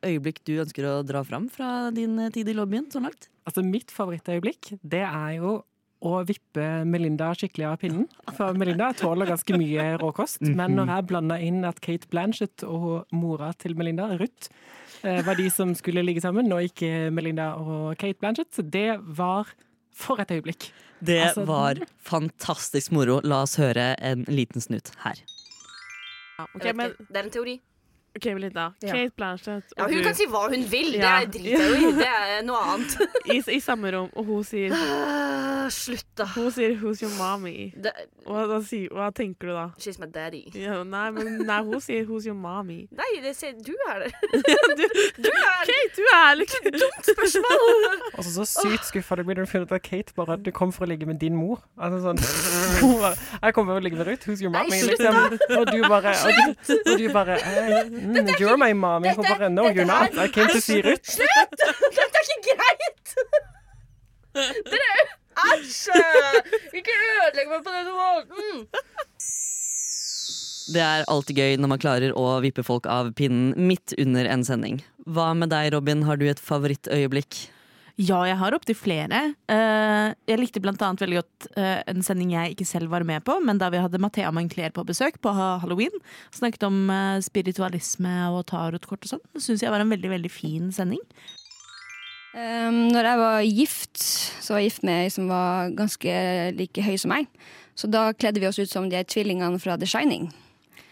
øyeblikk 0.07 0.39
du 0.47 0.55
ønsker 0.63 0.87
å 0.87 0.95
dra 1.03 1.25
fram 1.27 1.49
fra 1.51 1.91
din 1.91 2.15
tid 2.31 2.47
i 2.47 2.55
lobbyen 2.55 2.87
så 2.93 3.03
langt? 3.03 3.27
Altså, 3.43 3.65
mitt 3.67 3.91
favorittøyeblikk, 3.91 4.77
det 4.79 5.03
er 5.03 5.33
jo 5.41 5.57
å 6.03 6.19
vippe 6.27 6.63
Melinda 6.87 7.29
skikkelig 7.35 7.67
av 7.67 7.75
pinnen. 7.81 8.07
For 8.37 8.55
Melinda 8.59 8.89
tåler 8.97 9.29
ganske 9.29 9.55
mye 9.59 9.93
råkost. 10.01 10.43
Men 10.43 10.75
når 10.75 10.91
jeg 10.91 11.07
blanda 11.11 11.37
inn 11.39 11.61
at 11.67 11.79
Kate 11.83 12.09
Blanchett 12.11 12.65
og 12.67 13.11
mora 13.15 13.53
til 13.59 13.75
Melinda, 13.79 14.09
Ruth, 14.19 14.51
var 15.03 15.35
de 15.35 15.49
som 15.51 15.73
skulle 15.75 16.03
ligge 16.05 16.21
sammen, 16.23 16.51
og 16.55 16.63
ikke 16.63 17.09
Melinda 17.11 17.51
og 17.59 17.97
Kate 17.99 18.19
Blanchett, 18.21 18.51
så 18.55 18.63
det 18.63 18.99
var 19.17 19.51
for 19.93 20.19
et 20.23 20.31
øyeblikk. 20.31 20.71
Det 21.03 21.19
Altså, 21.27 21.43
var 21.45 21.75
fantastisk 21.99 22.91
moro. 22.95 23.19
La 23.27 23.41
oss 23.43 23.57
høre 23.59 23.91
en 23.99 24.23
liten 24.31 24.63
snutt 24.63 24.93
her. 25.03 25.19
Ok, 26.55 26.65
men 26.73 26.93
Det 26.97 27.17
er 27.19 27.23
en 27.27 27.29
teori. 27.35 27.59
Ok, 28.17 28.25
Melinda. 28.37 28.73
Ja. 28.81 28.91
Kate 28.93 29.13
Blanchett 29.17 29.71
og 29.73 29.79
Ja, 29.79 29.87
hun 29.89 29.97
du 29.97 30.03
kan 30.05 30.15
si 30.15 30.25
hva 30.29 30.43
hun 30.49 30.63
vil. 30.71 30.93
Ja. 30.99 31.19
Det 31.25 31.33
driter 31.39 31.63
jeg 31.63 31.81
jo 31.81 31.89
i. 31.89 31.93
Det 31.97 32.07
er 32.09 32.43
noe 32.45 32.59
annet. 32.73 32.97
i, 33.33 33.39
i 33.55 33.59
samme 33.63 33.91
rom, 33.95 34.09
og 34.15 34.25
hun 34.29 34.43
sier 34.47 34.73
Ah, 34.73 35.69
Slutt, 35.71 36.05
da. 36.19 36.25
Hun 36.35 36.49
sier 36.51 36.73
'who's 36.75 37.01
your 37.01 37.11
mommy'? 37.17 37.71
Det, 37.79 37.91
Hva, 38.27 38.43
da 38.51 38.57
sier, 38.67 38.89
hva 38.91 39.09
tenker 39.15 39.47
du 39.47 39.53
da? 39.55 39.65
she's 39.79 39.97
my 39.99 40.07
daddy. 40.11 40.43
Ja, 40.59 40.83
nei, 40.83 41.09
men 41.15 41.37
nei, 41.47 41.59
hun 41.63 41.79
sier 41.81 42.03
'who's 42.05 42.25
your 42.27 42.35
mommy'? 42.35 42.87
Nei, 43.01 43.21
det 43.23 43.35
sier 43.35 43.53
du 43.55 43.71
er 43.89 44.03
det. 44.05 44.11
du, 44.79 44.83
Du 45.23 45.29
er 45.29 45.63
Kate, 45.69 45.95
du 45.95 46.03
er 46.13 46.35
liksom 46.41 46.67
Dumt 46.73 47.07
spørsmål! 47.07 48.01
altså, 48.17 48.31
så 48.45 48.45
sykt 48.67 48.85
skuffa 48.91 49.15
du 49.15 49.23
blir 49.23 49.35
når 49.39 49.45
du 49.47 49.51
finner 49.51 49.65
ut 49.65 49.71
at 49.71 49.81
Kate 49.87 50.13
bare 50.15 50.37
du 50.37 50.51
kom 50.51 50.71
for 50.75 50.85
å 50.85 50.89
ligge 50.91 51.05
med 51.07 51.19
din 51.23 51.35
mor. 51.35 51.63
Altså 51.79 52.01
sånn 52.03 52.19
Jeg 52.19 53.53
kommer 53.55 53.73
for 53.73 53.79
å 53.79 53.83
ligge 53.83 53.97
med 53.97 54.07
Ruth, 54.07 54.27
who's 54.27 54.41
your 54.43 54.51
Nei, 54.51 54.63
mommy? 54.67 54.79
slutt 54.83 54.99
Liksom. 54.99 55.59
Og 55.59 55.65
du 55.71 55.81
bare 55.87 56.13
Og 56.27 56.31
du, 56.37 56.75
og 56.91 56.99
du 56.99 57.07
bare 57.13 57.37
mm, 58.03 58.39
You're 58.39 58.57
my 58.57 58.73
mommy. 58.73 59.09
Hun 59.09 59.23
dette- 59.23 59.37
bare 59.39 59.49
No, 59.49 59.63
dette 59.67 59.75
you're 59.75 59.85
not. 59.89 60.17
I 60.17 60.27
came 60.27 60.47
to 60.53 60.61
see 60.61 60.81
Ruth. 60.85 61.05
Slutt! 61.15 61.57
Dette 61.97 62.21
er 62.21 62.31
ikke 62.37 62.55
greit! 62.57 63.15
Dere 64.69 64.91
Æsj! 65.53 65.89
Ikke 66.77 66.93
ødelegg 66.93 67.49
meg 67.49 67.63
på 67.65 67.71
denne 67.73 67.93
måten! 67.97 68.65
Det 70.73 70.79
er 70.81 71.03
alltid 71.11 71.35
gøy 71.41 71.57
når 71.59 71.71
man 71.73 71.81
klarer 71.81 72.13
å 72.17 72.27
vippe 72.43 72.63
folk 72.63 72.85
av 72.87 73.09
pinnen 73.17 73.51
midt 73.67 73.95
under 73.99 74.29
en 74.31 74.45
sending. 74.47 74.77
Hva 75.09 75.33
med 75.35 75.51
deg, 75.51 75.73
Robin? 75.75 76.05
Har 76.07 76.17
du 76.21 76.25
et 76.29 76.39
favorittøyeblikk? 76.39 77.47
Ja, 78.01 78.23
jeg 78.25 78.39
har 78.39 78.55
opptil 78.57 78.73
flere. 78.73 79.19
Eh, 79.53 80.07
jeg 80.25 80.39
likte 80.39 80.61
blant 80.63 80.81
annet 80.81 81.03
veldig 81.03 81.19
godt 81.19 81.45
eh, 81.61 81.83
en 81.91 82.01
sending 82.05 82.31
jeg 82.33 82.55
ikke 82.55 82.65
selv 82.65 82.89
var 82.89 83.05
med 83.05 83.21
på, 83.27 83.35
men 83.45 83.59
da 83.61 83.69
vi 83.69 83.81
hadde 83.83 84.01
Mathea 84.01 84.31
Mancler 84.33 84.73
på 84.73 84.85
besøk 84.87 85.19
på 85.21 85.29
halloween. 85.29 85.93
Snakket 86.33 86.65
om 86.65 86.89
eh, 86.89 87.21
spiritualisme 87.21 88.15
og 88.33 88.47
tarotkort 88.49 89.05
og 89.05 89.13
sånn. 89.13 89.23
Det 89.37 89.43
syns 89.45 89.61
jeg 89.61 89.73
var 89.73 89.85
en 89.85 89.93
veldig, 89.93 90.09
veldig 90.15 90.33
fin 90.33 90.73
sending. 90.73 91.03
Um, 92.33 92.89
når 92.89 93.05
jeg 93.05 93.17
var 93.19 93.43
gift, 93.45 93.99
så 94.41 94.55
var 94.55 94.63
jeg 94.63 94.71
gift 94.71 94.85
med 94.89 95.03
ei 95.03 95.09
som 95.13 95.27
var 95.29 95.69
ganske 95.77 96.15
like 96.57 96.81
høy 96.81 96.95
som 96.97 97.13
meg. 97.13 97.27
Så 97.77 97.85
da 97.93 98.07
kledde 98.17 98.41
vi 98.41 98.49
oss 98.49 98.57
ut 98.57 98.71
som 98.71 98.89
de 98.89 99.03
tvillingene 99.05 99.61
fra 99.61 99.77
The 99.77 99.85
Shining. 99.85 100.31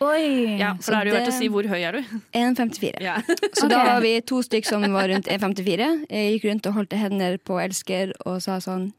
Oi! 0.01 0.57
Ja, 0.57 0.71
for 0.81 0.95
da 0.95 1.01
er 1.01 1.05
det 1.05 1.11
jo 1.11 1.17
verdt 1.19 1.29
å 1.29 1.35
si 1.35 1.47
hvor 1.53 1.67
høy 1.69 1.77
er 1.85 1.99
du? 1.99 2.13
1,54. 2.33 3.03
Ja. 3.05 3.19
Så 3.57 3.67
okay. 3.67 3.69
da 3.69 3.81
var 3.85 3.99
vi 4.01 4.15
to 4.25 4.39
stykk 4.41 4.65
som 4.65 4.85
var 4.95 5.11
rundt 5.11 5.29
1,54. 5.29 5.89
Jeg 6.09 6.31
gikk 6.33 6.47
rundt 6.49 6.69
og 6.71 6.77
holdt 6.79 6.95
hender 6.97 7.37
på 7.37 7.59
elsker 7.61 8.15
og 8.25 8.41
sa 8.41 8.57
sånn 8.63 8.89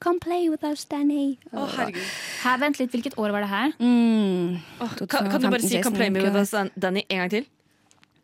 Come 0.00 0.22
play 0.22 0.46
with 0.48 0.62
us, 0.62 0.84
Danny. 0.86 1.36
Å, 1.50 1.66
herregud. 1.74 2.10
Her, 2.44 2.60
vent 2.62 2.78
litt, 2.78 2.92
hvilket 2.94 3.16
år 3.18 3.32
var 3.34 3.42
det 3.42 3.48
her? 3.50 3.72
Mm. 3.82 4.54
Oh, 4.78 4.92
kan, 5.10 5.26
kan 5.26 5.42
du 5.42 5.48
bare 5.50 5.60
si 5.60 5.80
'Come 5.82 5.98
play 5.98 6.12
with 6.14 6.38
us, 6.38 6.54
Danny' 6.78 7.02
en 7.10 7.24
gang 7.24 7.32
til? 7.32 7.48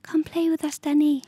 Come 0.06 0.22
play 0.24 0.48
with 0.52 0.64
us, 0.64 0.78
Danny. 0.78 1.20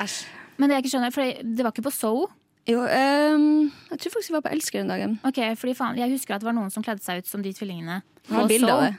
Æsj. 0.00 0.26
Men 0.58 0.68
det 0.68 0.76
jeg 0.76 0.84
ikke 0.84 0.92
skjønner, 0.96 1.14
for 1.14 1.22
det 1.22 1.64
var 1.64 1.72
ikke 1.72 1.86
på 1.86 1.94
So. 1.94 2.28
Jo, 2.68 2.82
um, 2.82 3.70
jeg 3.90 4.02
tror 4.02 4.12
faktisk 4.18 4.30
vi 4.30 4.36
var 4.36 4.42
på 4.44 4.52
Elsker 4.52 4.82
den 4.82 4.90
dagen. 4.90 5.20
Ok, 5.24 5.38
fordi 5.56 5.74
faen, 5.78 5.96
Jeg 5.96 6.10
husker 6.10 6.34
at 6.34 6.42
det 6.42 6.50
var 6.50 6.58
noen 6.58 6.70
som 6.70 6.82
kledde 6.82 7.00
seg 7.00 7.22
ut 7.22 7.30
som 7.30 7.42
de 7.42 7.54
tvillingene. 7.54 8.02
Har 8.28 8.42
på 8.42 8.48
bilde 8.50 8.66
So. 8.66 8.74
av 8.74 8.82
det. 8.90 8.98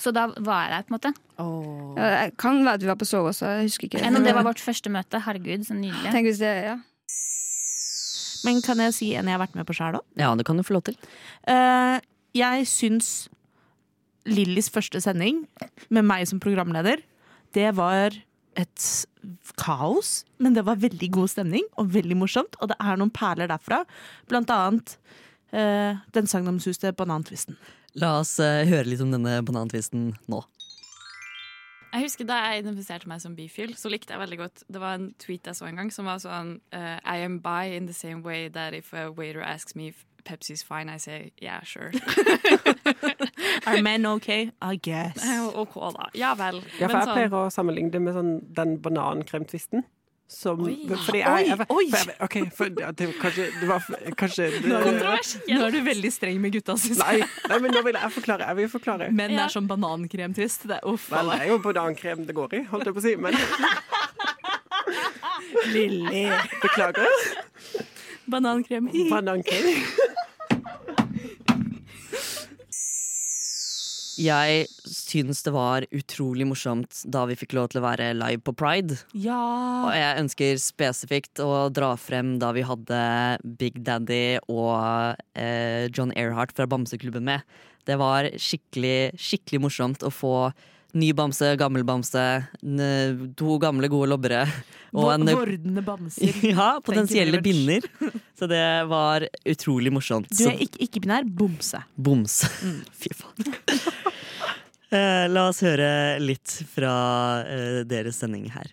Så 0.00 0.12
da 0.14 0.26
var 0.40 0.64
jeg 0.66 0.72
der, 0.72 0.86
på 0.86 0.92
en 0.92 0.96
måte. 0.96 1.12
Ja, 1.98 2.06
det 2.24 2.38
kan 2.40 2.62
være 2.64 2.78
at 2.80 2.84
vi 2.84 2.90
var 2.90 2.98
på 3.00 3.08
sove 3.08 3.30
også. 3.30 3.50
Jeg 3.58 3.68
husker 3.68 3.88
ikke. 3.88 4.00
Enn 4.06 4.18
om 4.18 4.24
det 4.24 4.34
var 4.34 4.46
vårt 4.46 4.62
første 4.62 4.90
møte. 4.92 5.20
Herregud, 5.22 5.66
så 5.68 5.76
nydelig. 5.76 6.14
Tenk 6.14 6.30
hvis 6.30 6.40
det, 6.42 6.54
ja. 6.70 6.78
Men 8.46 8.58
kan 8.64 8.80
jeg 8.82 8.96
si 8.96 9.12
en 9.14 9.28
jeg 9.30 9.36
har 9.36 9.42
vært 9.44 9.54
med 9.58 9.68
på 9.68 9.76
sjæl 9.76 10.00
òg? 10.00 10.06
Ja, 10.18 10.32
det 10.38 10.46
kan 10.48 10.58
du 10.58 10.64
få 10.66 10.74
lov 10.78 10.86
til. 10.88 10.96
Eh, 11.50 12.00
jeg 12.34 12.66
syns 12.66 13.12
Lillys 14.26 14.70
første 14.72 15.00
sending 15.02 15.44
med 15.90 16.06
meg 16.06 16.26
som 16.30 16.40
programleder, 16.42 17.02
det 17.54 17.68
var 17.76 18.14
et 18.58 18.86
kaos. 19.60 20.22
Men 20.42 20.56
det 20.56 20.64
var 20.66 20.80
veldig 20.82 21.10
god 21.14 21.30
stemning 21.32 21.66
og 21.78 21.92
veldig 21.94 22.16
morsomt. 22.18 22.56
Og 22.60 22.72
det 22.72 22.78
er 22.80 22.98
noen 22.98 23.12
perler 23.14 23.50
derfra. 23.50 23.82
Blant 24.30 24.50
annet 24.52 24.96
eh, 25.52 26.00
den 26.16 26.30
sagnomsuste 26.30 26.92
banantvisten. 26.96 27.58
La 28.00 28.18
oss 28.20 28.38
eh, 28.40 28.64
høre 28.68 28.88
litt 28.88 29.02
om 29.04 29.10
denne 29.12 29.38
banantvisten 29.44 30.12
nå. 30.32 30.40
Jeg 31.92 32.06
husker 32.06 32.24
Da 32.24 32.38
jeg 32.48 32.62
identifiserte 32.62 33.08
meg 33.10 33.20
som 33.20 33.34
bifil, 33.36 33.74
så 33.76 33.90
likte 33.92 34.14
jeg 34.14 34.22
veldig 34.22 34.38
godt 34.40 34.62
Det 34.72 34.80
var 34.80 34.94
en 34.96 35.10
tweet 35.20 35.44
jeg 35.50 35.58
så 35.58 35.66
en 35.68 35.76
gang 35.76 35.90
som 35.92 36.08
var 36.08 36.22
sånn 36.22 36.54
uh, 36.72 36.96
I 37.04 37.18
am 37.26 37.36
bi 37.44 37.74
in 37.76 37.84
the 37.90 37.92
same 37.92 38.22
way 38.24 38.48
that 38.48 38.72
if 38.72 38.94
a 38.96 39.10
waiter 39.12 39.44
asks 39.44 39.76
me 39.76 39.90
if 39.92 40.06
Pepsi's 40.24 40.62
fine, 40.62 40.88
I 40.88 40.98
say 40.98 41.32
yeah, 41.42 41.60
sure. 41.64 41.90
Are 43.66 43.82
men 43.82 44.06
okay? 44.06 44.52
I 44.62 44.76
guess. 44.76 45.18
OK, 45.54 45.74
da. 45.96 46.06
Ja 46.14 46.34
vel. 46.38 46.62
Ja, 46.78 46.86
for 46.86 46.94
Men 46.94 46.96
jeg 46.96 47.08
sånn- 47.08 47.16
pleier 47.18 47.34
å 47.34 47.50
sammenligne 47.50 47.90
det 47.90 48.00
med 48.04 48.14
sånn, 48.14 48.30
den 48.54 48.76
banankremtvisten. 48.84 49.82
Som, 50.28 50.62
Oi. 50.64 50.78
fordi 50.88 51.18
jeg, 51.20 51.46
jeg, 51.50 51.66
Oi, 51.68 51.76
oi. 51.76 51.88
For 51.92 52.08
jeg, 52.08 52.16
ok, 52.24 52.36
for 52.56 52.70
det, 52.72 52.86
det, 52.96 53.08
kanskje, 53.20 53.46
det 53.60 53.66
var 53.68 53.82
kanskje 54.16 54.46
Nå 54.70 54.78
er 55.66 55.74
du 55.74 55.80
veldig 55.84 56.12
streng 56.14 56.38
med 56.40 56.54
gutta, 56.56 56.72
syns 56.80 57.02
Nei, 57.02 57.18
jeg. 57.20 57.28
nei, 57.52 57.58
men 57.66 57.74
nå 57.76 57.82
vil 57.84 57.98
jeg 58.00 58.14
forklare. 58.14 58.46
Jeg 58.48 58.56
vil 58.62 58.70
forklare. 58.72 59.10
Men 59.12 59.34
det 59.36 59.42
er 59.44 59.52
som 59.52 59.68
banankremtvist. 59.68 60.64
Det 60.70 60.78
er 60.78 60.88
uff 60.88 61.10
Vel, 61.12 61.28
det 61.34 61.40
er 61.44 61.52
jo 61.52 61.58
banankrem 61.66 62.24
det 62.28 62.36
går 62.38 62.56
i, 62.56 62.62
holdt 62.72 62.88
jeg 62.88 62.96
på 62.96 63.02
å 63.02 63.04
si. 63.04 63.14
Men 63.20 63.36
Lilly. 65.74 66.24
beklager. 66.62 67.12
Banankrem. 68.32 68.88
Banankrem. 69.10 69.68
Jeg 74.22 74.66
syns 75.12 75.42
det 75.44 75.52
var 75.54 75.86
utrolig 75.92 76.46
morsomt 76.48 77.02
da 77.04 77.24
vi 77.28 77.36
fikk 77.38 77.56
lov 77.58 77.70
til 77.72 77.82
å 77.82 77.86
være 77.86 78.12
live 78.16 78.42
på 78.44 78.54
Pride. 78.56 78.98
Ja. 79.12 79.38
Og 79.86 79.92
jeg 79.96 80.24
ønsker 80.24 80.62
spesifikt 80.62 81.42
å 81.44 81.68
dra 81.74 81.92
frem 82.00 82.36
da 82.42 82.52
vi 82.56 82.64
hadde 82.66 83.02
Big 83.60 83.82
Daddy 83.86 84.40
og 84.48 85.20
eh, 85.38 85.88
John 85.92 86.14
Earhart 86.16 86.54
fra 86.56 86.68
Bamseklubben 86.70 87.26
med. 87.28 87.46
Det 87.88 87.98
var 87.98 88.30
skikkelig, 88.38 89.14
skikkelig 89.18 89.64
morsomt 89.64 90.06
å 90.06 90.12
få 90.12 90.36
ny 90.92 91.08
bamse, 91.16 91.54
gammel 91.56 91.84
bamse, 91.88 92.22
to 93.38 93.58
gamle, 93.62 93.88
gode 93.90 94.10
lobbere 94.12 94.42
og 94.92 95.08
en 95.14 95.24
Vordende 95.32 95.82
bamser. 95.84 96.36
ja, 96.52 96.68
potensielle 96.84 97.40
binder. 97.44 97.86
Så 98.38 98.48
det 98.50 98.64
var 98.90 99.24
utrolig 99.48 99.92
morsomt. 99.94 100.28
Du 100.36 100.44
er 100.50 100.60
ikke, 100.60 100.82
ikke 100.84 101.04
binær. 101.06 101.24
Bomse. 101.24 101.80
Boms. 101.96 102.42
Fy 103.00 103.14
faen. 103.16 103.56
Eh, 104.92 105.26
la 105.32 105.46
oss 105.48 105.62
høre 105.64 106.20
litt 106.20 106.52
fra 106.68 106.92
eh, 107.48 107.80
deres 107.88 108.18
sending 108.20 108.44
her. 108.52 108.68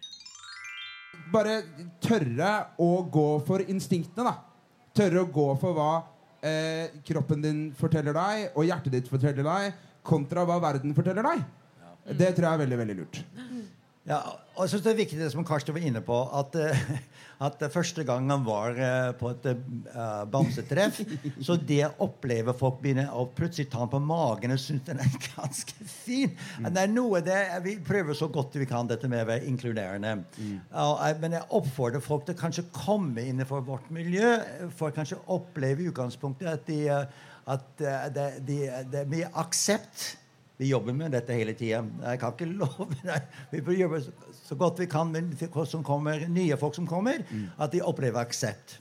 Bare 1.32 1.62
tørre 2.03 2.49
å 2.82 2.89
gå 3.08 3.27
for 3.47 3.63
instinktene, 3.63 4.27
da. 4.27 4.34
Tørre 4.99 5.23
å 5.23 5.29
gå 5.32 5.45
for 5.62 5.77
hva 5.77 5.91
eh, 6.43 6.91
kroppen 7.08 7.45
din 7.45 7.62
forteller 7.77 8.17
deg, 8.17 8.49
og 8.51 8.67
hjertet 8.67 8.97
ditt 8.97 9.08
forteller 9.12 9.47
deg, 9.47 9.79
kontra 10.03 10.43
hva 10.49 10.60
verden 10.63 10.95
forteller 10.97 11.23
deg. 11.29 11.45
Det 12.19 12.34
tror 12.34 12.49
jeg 12.49 12.51
er 12.51 12.63
veldig, 12.65 12.79
veldig 12.84 12.97
lurt. 12.99 13.21
Ja, 14.09 14.17
og 14.57 14.63
jeg 14.65 14.71
synes 14.71 14.83
Det 14.83 14.89
er 14.91 14.97
viktig 14.97 15.17
det 15.21 15.27
som 15.31 15.43
Karsten 15.45 15.75
var 15.75 15.83
inne 15.85 16.01
på, 16.01 16.15
at, 16.39 16.55
eh, 16.57 16.79
at 17.45 17.59
det 17.61 17.67
første 17.71 18.01
gang 18.07 18.25
han 18.31 18.41
var 18.47 18.73
eh, 18.73 19.11
på 19.19 19.29
et 19.35 19.45
eh, 19.51 20.23
bamsetreff 20.33 20.97
Så 21.45 21.55
det 21.69 21.83
opplever 22.01 22.57
folk 22.57 22.79
begynner 22.81 23.11
å 23.13 23.27
plutselig 23.37 23.69
ta 23.69 23.83
ham 23.83 23.91
på 23.93 23.99
magen 24.01 24.55
og 24.55 24.59
synes 24.63 24.87
den 24.87 24.99
er 25.03 25.13
ganske 25.35 25.85
fin. 25.85 26.33
Men 26.59 26.73
det 26.75 26.81
er 26.87 26.91
noe 26.91 27.21
det, 27.23 27.37
Vi 27.67 27.75
prøver 27.85 28.17
så 28.17 28.27
godt 28.33 28.57
vi 28.59 28.65
kan 28.69 28.89
dette 28.89 29.07
med 29.11 29.21
å 29.23 29.29
være 29.29 29.45
inkluderende. 29.51 30.15
Jeg- 30.41 31.19
men 31.21 31.37
jeg 31.37 31.45
oppfordrer 31.59 32.01
folk 32.03 32.25
til 32.25 32.35
kanskje 32.39 32.65
komme 32.75 33.23
innenfor 33.29 33.61
vårt 33.67 33.91
miljø 33.93 34.39
for 34.75 34.91
kanskje 34.95 35.21
oppleve 35.29 35.85
i 35.85 35.91
utgangspunktet 35.93 36.49
at, 36.49 36.65
de, 36.67 36.81
at 37.47 37.83
det, 38.15 38.25
de, 38.49 38.57
det 38.91 39.03
er 39.05 39.13
mye 39.13 39.29
aksept 39.39 40.15
vi 40.59 40.67
jobber 40.73 40.95
med 40.95 41.13
dette 41.15 41.35
hele 41.35 41.53
tida. 41.55 41.85
Jeg 42.03 42.19
kan 42.19 42.33
ikke 42.35 42.49
love 42.59 42.89
deg. 42.99 43.27
Vi 43.53 43.61
får 43.63 43.77
jobbe 43.79 44.01
så, 44.03 44.57
godt 44.59 44.81
vi 44.83 44.89
kan 44.91 45.13
med 45.13 45.37
som 45.71 45.85
kommer, 45.87 46.25
nye 46.27 46.57
folk 46.59 46.75
som 46.75 46.87
kommer, 46.89 47.23
at 47.57 47.71
de 47.71 47.83
opplever 47.85 48.19
aksept. 48.19 48.75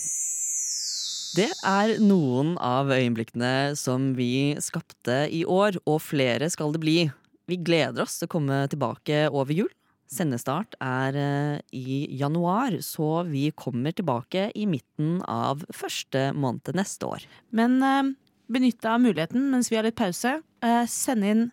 Det 1.36 1.50
er 1.62 1.98
noen 2.02 2.56
av 2.64 2.90
øyeblikkene 2.90 3.76
som 3.78 4.14
vi 4.18 4.56
skapte 4.64 5.26
i 5.30 5.44
år, 5.44 5.78
og 5.86 6.00
flere 6.02 6.48
skal 6.50 6.74
det 6.74 6.82
bli. 6.82 6.98
Vi 7.48 7.60
gleder 7.62 8.02
oss 8.02 8.18
til 8.18 8.26
å 8.26 8.32
komme 8.32 8.62
tilbake 8.72 9.28
over 9.30 9.54
jul. 9.54 9.70
Sendestart 10.08 10.74
er 10.80 11.16
eh, 11.20 11.58
i 11.76 12.06
januar, 12.16 12.78
så 12.82 13.22
vi 13.28 13.50
kommer 13.52 13.92
tilbake 13.92 14.48
i 14.56 14.64
midten 14.66 15.18
av 15.28 15.62
første 15.68 16.30
måned 16.32 16.72
neste 16.74 17.06
år. 17.06 17.28
Men 17.52 17.76
uh, 17.84 18.08
benytt 18.48 18.80
deg 18.80 18.94
av 18.94 19.04
muligheten 19.04 19.50
mens 19.52 19.68
vi 19.68 19.76
har 19.76 19.84
litt 19.84 20.00
pause. 20.00 20.38
Uh, 20.64 20.88
send 20.88 21.28
inn 21.28 21.44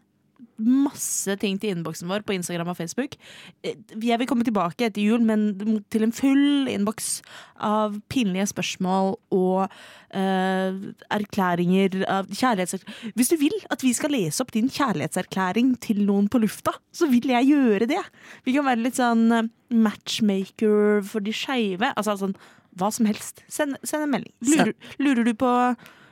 masse 0.62 1.36
ting 1.42 1.58
til 1.60 1.74
innboksen 1.74 2.08
vår 2.10 2.24
på 2.28 2.36
Instagram 2.36 2.72
og 2.72 2.78
Facebook. 2.78 3.18
Eh, 3.64 3.76
Jeg 4.02 4.20
vil 4.20 4.28
komme 4.28 4.44
tilbake 4.48 4.88
etter 4.88 5.02
jul, 5.02 5.22
men 5.22 5.84
til 5.92 6.04
en 6.04 6.16
full 6.16 6.70
innboks 6.72 7.22
av 7.60 8.00
pinlige 8.10 8.48
spørsmål 8.52 9.16
og 9.32 9.68
uh, 10.16 10.72
erklæringer 11.12 12.04
av 12.12 12.28
kjærlighetserklæring. 12.32 13.14
Hvis 13.16 13.32
du 13.32 13.38
vil 13.40 13.56
at 13.72 13.84
vi 13.84 13.94
skal 13.96 14.12
lese 14.16 14.44
opp 14.44 14.52
din 14.56 14.70
kjærlighetserklæring 14.70 15.76
til 15.84 16.04
noen 16.08 16.30
på 16.32 16.42
lufta, 16.44 16.76
så 16.92 17.08
vil 17.12 17.28
jeg 17.32 17.52
gjøre 17.52 17.90
det. 17.92 18.04
Vi 18.46 18.56
kan 18.56 18.68
være 18.68 18.84
litt 18.84 19.00
sånn 19.00 19.28
eh, 19.32 19.52
matchmaker 19.76 21.04
for 21.08 21.24
de 21.24 21.36
skeive. 21.36 21.92
Altså 21.96 22.18
sånn 22.22 22.38
hva 22.76 22.92
som 22.92 23.08
helst. 23.08 23.44
Send, 23.52 23.78
send 23.88 24.04
en 24.04 24.12
melding. 24.18 24.34
Lurer, 24.52 24.74
lurer 25.00 25.28
du 25.28 25.34
på 25.40 25.52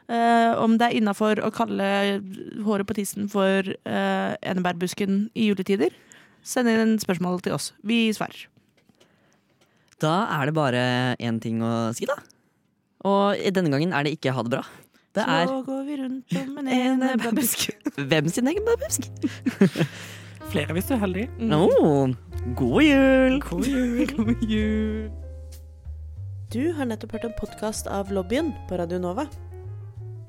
eh, 0.10 0.52
om 0.60 0.78
det 0.80 0.90
er 0.90 0.98
innafor 1.00 1.42
å 1.44 1.52
kalle 1.54 1.90
håret 2.66 2.90
på 2.90 2.98
tissen 2.98 3.30
for 3.32 3.68
uh, 3.88 4.34
enebærbusken 4.42 5.28
i 5.34 5.50
juletider? 5.52 5.94
Send 6.44 6.72
inn 6.72 6.98
spørsmål 7.00 7.42
til 7.46 7.56
oss. 7.56 7.72
Vi 7.88 8.06
svarer. 8.16 8.48
Da 10.04 10.16
er 10.36 10.50
det 10.50 10.56
bare 10.58 10.84
én 11.24 11.40
ting 11.40 11.62
å 11.64 11.94
si, 11.96 12.08
da. 12.10 12.18
Og 13.08 13.40
denne 13.56 13.72
gangen 13.72 13.94
er 13.96 14.04
det 14.04 14.18
ikke 14.18 14.34
ha 14.36 14.44
det 14.44 14.58
bra. 14.58 14.64
Det 15.14 15.24
er 15.30 15.48
Så 15.48 15.62
går 15.68 15.84
vi 15.86 15.96
rundt 16.02 16.36
om 16.42 16.58
en 16.58 16.68
enebærbusk. 16.68 17.70
hvem 17.98 18.30
sin 18.30 18.48
egen 18.48 18.66
bærbusk? 18.66 19.08
Flere 20.52 20.74
hvis 20.74 20.86
du 20.90 20.94
er 20.96 21.02
heldig. 21.04 21.28
Oh, 21.54 22.10
god 22.56 22.82
jul! 22.82 23.40
God 23.42 23.68
jul. 23.68 24.08
God 24.18 24.42
jul. 24.42 25.12
Du 26.54 26.74
har 26.74 26.86
nettopp 26.86 27.16
hørt 27.16 27.30
en 27.30 27.38
podkast 27.38 27.88
av 27.88 28.12
Lobbyen 28.14 28.52
på 28.70 28.78
Radio 28.78 29.00
Nova. 29.02 29.28